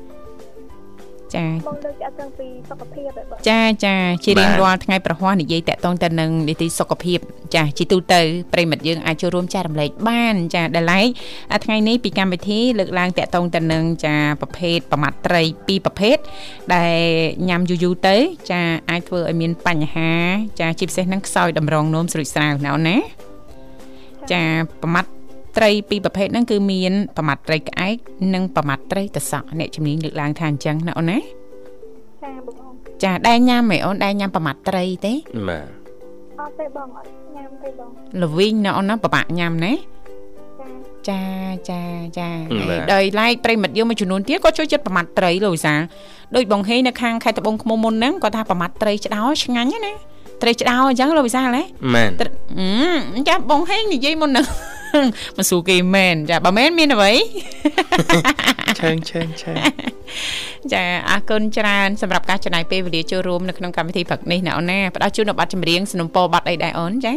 [1.37, 7.19] ចាបងលើកចាក់តាំងពីសុខភាពឯបងចាចាជារៀងរាល់ថ្ងៃប្រហ័សនិយាយតាក់ទងទៅនឹងនីតិសុខភាព
[7.55, 8.21] ចាជាទូទៅ
[8.53, 11.07] ប្រិមិត្តយើងអាចចូលរួមចែករំលែកបានចាដែលឡែក
[11.53, 16.17] អាថ្ងៃនេះពីកម្មវិធីលើកឡើងតាក់ទងទៅនឹងចាប្រភេទប្រមាត់ត្រីពីរប្រភេទ
[16.75, 16.99] ដែល
[17.49, 18.17] ញ៉ាំយូរយូរទៅ
[18.51, 18.61] ចា
[18.91, 20.13] អាចធ្វើឲ្យមានបញ្ហា
[20.61, 22.99] ចាជាពិសេសហ្នឹងខ្សោយតម្រងនោមស្រួចស្រាវណាអូនណា
[24.33, 24.43] ចា
[24.83, 25.11] ប្រមាត់
[25.59, 27.97] ត្រីពីរប្រភេទហ្នឹងគឺមានប្រមាត់ត្រីក្អែក
[28.35, 31.19] និងប្រមាត់ត្រីតសក់អ្នកជំនាញលើកឡើងថាអញ្ចឹងណាអូនណា
[32.23, 32.73] ចាបង
[33.05, 35.13] ចាដែរញ៉ាំហ៎អូនដែរញ៉ាំប្រមាត់ត្រីទេ
[35.49, 35.67] បាទ
[36.41, 37.91] អត់ទេបងអត់ញ៉ាំទេបង
[38.23, 39.73] ល្វីងណាអូនណាប្របាក់ញ៉ាំណា
[41.09, 41.23] ចា
[41.71, 41.83] ចា
[42.19, 45.81] ចាចាហើយដោយឡែកប្រិមិត្តយើងមួយចំនួនទៀតក៏ចូលចិត្តប្រមាត់ត្រីលោកវិសាល
[46.35, 49.93] ដូចបងហេងនៅខាងខេត្តត្បូងឃ្មុំមុនហ្នឹងគាត់ថាប្រមាត់ត្រីឆ្ដោឆ្ងាញ់ណា
[50.43, 51.63] ត្រីឆ្ដោអញ្ចឹងលោកវិសាលណា
[51.95, 54.47] មែនត្រីអឺចាបងហេងនិយាយមុនហ្នឹង
[55.37, 57.13] មកសួរគេមែនចាបើមែនមានអ្វី
[58.81, 59.59] ឆើងឆើងឆើង
[60.73, 67.13] ចាអរគុណច្រើនសម្រាប់ការចំណាយពេលវេលាចូលរួមនៅក្នុងកម្មវិធីព្រឹកនេះណាអូនណាផ្ដល់ជូននៅប័ណ្ណចម្រៀងสนុំពោប័ណ្ណអីដែរអូនចា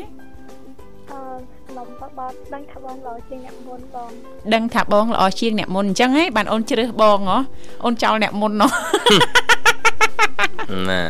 [1.12, 1.22] អឺ
[1.68, 4.10] ខ្ញុំបបត់ដឹងថាបងល្អជាងអ្នកមុនបង
[4.54, 7.40] ដឹងថាបងល្អជាងអ្នកមុនអញ្ចឹងហ៎បានអូនជ្រើសបងហ៎
[7.86, 8.72] អូនចោលអ្នកមុនណោះ
[10.90, 11.02] ណា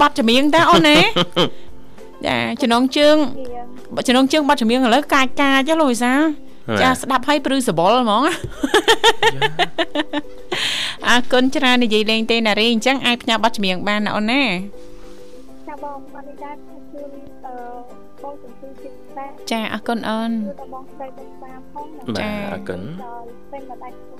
[0.00, 0.96] ប័ណ្ណចម្រៀងតើអូនណា
[2.26, 3.16] ចាចំណងជើង
[3.96, 6.20] ជាចំណងជើងប័ណ្ណចម្រៀងឥឡូវកាចកាចហ៎លោកវិសាល
[6.80, 8.22] ចាស្ដាប់ឲ្យព្រឺសបល់ហ្មង
[11.08, 14.42] អរគុណច្រើននិយាយលេងទេណារីអញ្ចឹងអាចផ្ញើប័ណ្ណចម្រៀងបានណាអូនណា
[15.68, 17.10] ចាបងអត់នេះដែរថាជូន
[17.46, 17.54] អឺ
[18.22, 24.19] បងជំនឿចិត្តតែចាអរគុណអូនជូនដល់បងស្រីបងសាផងណាបាទចា៎អរគុណដល់ពេញមកដៃខ្ញុំតាមបង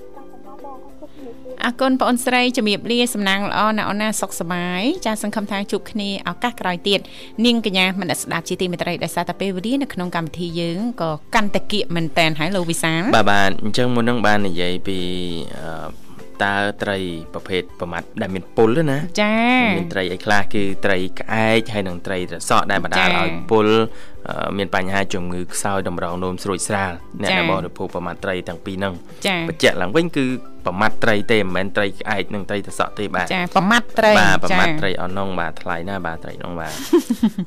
[1.65, 6.99] អរគុណជំរាបលាអរគុណបងអូនស្រីជំរាបលាសំណាងល្អណាអូនណាសុខសប្បាយចាសង្ឃឹមថាជួបគ្នាឱកាសក្រោយទៀត
[7.45, 14.97] នាងកញ្ញាមនស្សស្ដាប់ជាទីមេត្រីដោយសារតែពេលវេលានៅក្នុងកម្មវិធីយើងក៏កាន់តែគៀកមែនតែនហើយលោកវិសាលបាទបាទអញ្ចឹងមុននឹងបាននិយាយពី
[15.57, 16.10] អឺ
[16.43, 16.97] តើត្រី
[17.33, 19.35] ប្រភេទប្រមាត់ដែលមានពុលទេណាចា
[19.77, 23.67] មានត្រីអីខ្លះគឺត្រីក្អែកហើយនិងត្រីត្រសក់ដែលបណ្ដាលចា៎ឲ្យពុល
[24.29, 28.93] អឺមានបញ្ហាជំងឺខ្សោយតម្រងនោមស្រួចស្រាលអ្នកចា៎ដែលបរិភោគប្រមាត់ត្រីទាំងពីរហ្នឹង
[29.27, 30.25] ចាបញ្ជាក់ឡើងវិញគឺ
[30.65, 36.73] ប្រមាត់ត្រីទេមិនមែនត្រីក្អែកនិងត្រីត្រសក់ទេបាទចាប្រមាត់ត្រីបាទប្រមាត់ចាត្រីអស់នោះបាទថ្លៃណាស់បាទត្រីនោះបាទ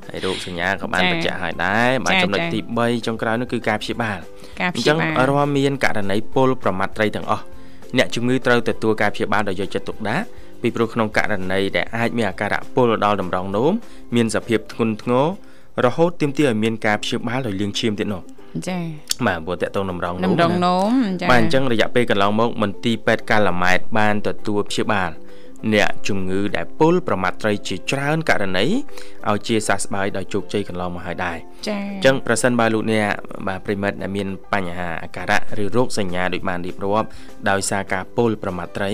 [0.09, 4.19] ហើយរោគសញ្ញាក៏បានចា៎បញ្ជាក់ឲ្យដែរបាទចា៎ចំណុចចា៎ទី3ចុងក្រោយនោះគឺការព្យាបាល
[4.61, 7.45] ការអព្ញ្ចឹយាងបាលរាល់មានករណីពុលប្រមាត់ត្រីទាំងអស់
[7.99, 10.25] អ្នកជំងឺត្រូវទទួលការព្យាបាលដោយយកចិត្តទុកដាក់
[10.63, 13.73] ពីព្រោះក្នុងករណីដែលអាចមានអាការៈពុលដល់តម្រងនោម
[14.15, 15.25] មានសភាពធ្ងន់ធ្ងរ
[15.85, 18.23] រហូតទាមទារឲ្យមានការព្យាបាលដោយលាងឈាមទៀតនោះ
[18.69, 18.79] ចា
[19.27, 25.11] បាទព្រោះតកតងតម្រងនោមដំរងណានោមចាបាទអញ្ចឹងរយៈពេលកន្លងមកមន្ទីរពេទ្យកាឡាម៉ែតបានទទួលព្យាបាល
[25.73, 28.67] អ្នកជំងឺដែលពុលប្រមាត់ត្រីជាច្រើនករណី
[29.31, 31.37] ឲ្យជាសះស្បើយដោយជោគជ័យកន្លងមកហើយដែរ
[31.69, 33.07] ចាអញ្ចឹងប្រសិនបើលោកអ្នក
[33.49, 37.09] បាទប្រិមិត្តដែលមានបញ្ហាអាការៈឬរោគសញ្ញាដូចបានរៀបរាប់
[37.51, 38.93] ដោយសារការពុលប្រមាត់ត្រី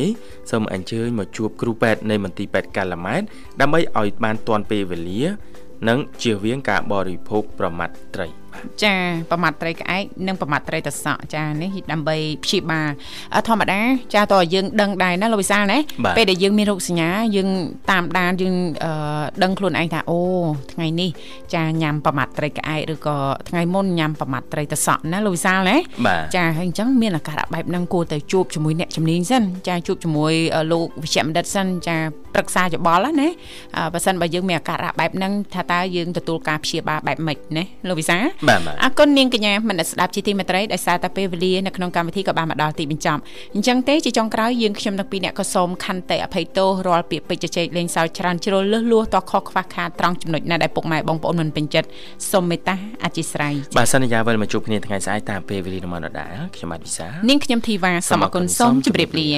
[0.51, 3.23] សូមអញ្ជើញមកជួបគ្រូពេទ្យនៃមន្ទីរពេទ្យកាឡាម៉ែត
[3.61, 5.23] ដើម្បីឲ្យបានទាន់ពេលវេលា
[5.89, 8.40] និងជៀសវាងការបរិភោគប្រមាត់ត្រីបាទ
[8.85, 8.95] ចា
[9.31, 12.91] ប្រមាត់ត្រីក្អែកនិងប្រមាត់ត្រីតសក់ចានេះដើម្បីព្យាបាល
[13.35, 13.81] អឺធម្មតា
[14.15, 17.49] ចាតើយើងដឹងដែរណាលោកវិសាលណាបាទពេលដែលយើងមានរោគសញ្ញាយើង
[17.91, 18.55] តាមដានយើង
[18.85, 20.21] អឺដឹងខ្លួនឯងថាអូ
[20.73, 21.11] ថ្ងៃនេះ
[21.55, 23.17] ចាញ៉ាំប្រមាត់ត្រីក្អែកឬក៏
[23.49, 31.97] ថ្ងៃមុនញ៉ាំប្រមាត់ត្រីតសក់ណាលោកវិសាលណាបាទចាហើយអញ្ចឹងមានអាការៈបែបហ្នឹងគួរទៅជួបជាមួយអ្នកជំនាញសិនចាជួបជាមួយអឺលោកវិជ្ជបណ្ឌិតសិនចា
[32.35, 33.29] ប្រឹក្សាយោបល់ណា
[33.77, 38.50] អឺបើសិនបើយើងមានអាការៈបែបហ្នឹងថាតើយើងទទួលការព្យាបាលបែបម៉េចណាលោកវិសាបាទបាទ
[38.85, 43.21] អរគុណនាងកញ្ញាមនស្សស្ដាប់ជាទីមេត្រីដោយសារតែពេលវេលានៅក្នុងកម្មវិធីក៏បានមកដល់ទីបញ្ចប់
[43.55, 51.89] អញ្ចឹងទេជាចុងក្រោយយើងខ្ញុំទាំងពីរអ្នកក៏សូមខន្តីអភ័យទោសរាល់ពាក្យពេចន៍ជជែកលេងសើចច្រើនជ្រុលលឺលួសតខុសខ្វះខាតត្រង់ចំណុចណាដែលពុកម៉ែបងប្អូនមិនពេញចិត្ត
[52.31, 59.31] សូមមេត្តាអធិស្ឋានបាទសន្យាវិលមកជួបគ្នាថ្ងៃស្អែកតាមពេលវេលារបស់ដដែលខ្ញុំបាទវិសាលនាងខ្ញុំធីវ៉ាសូមអរគុណសូមជម្រាបលា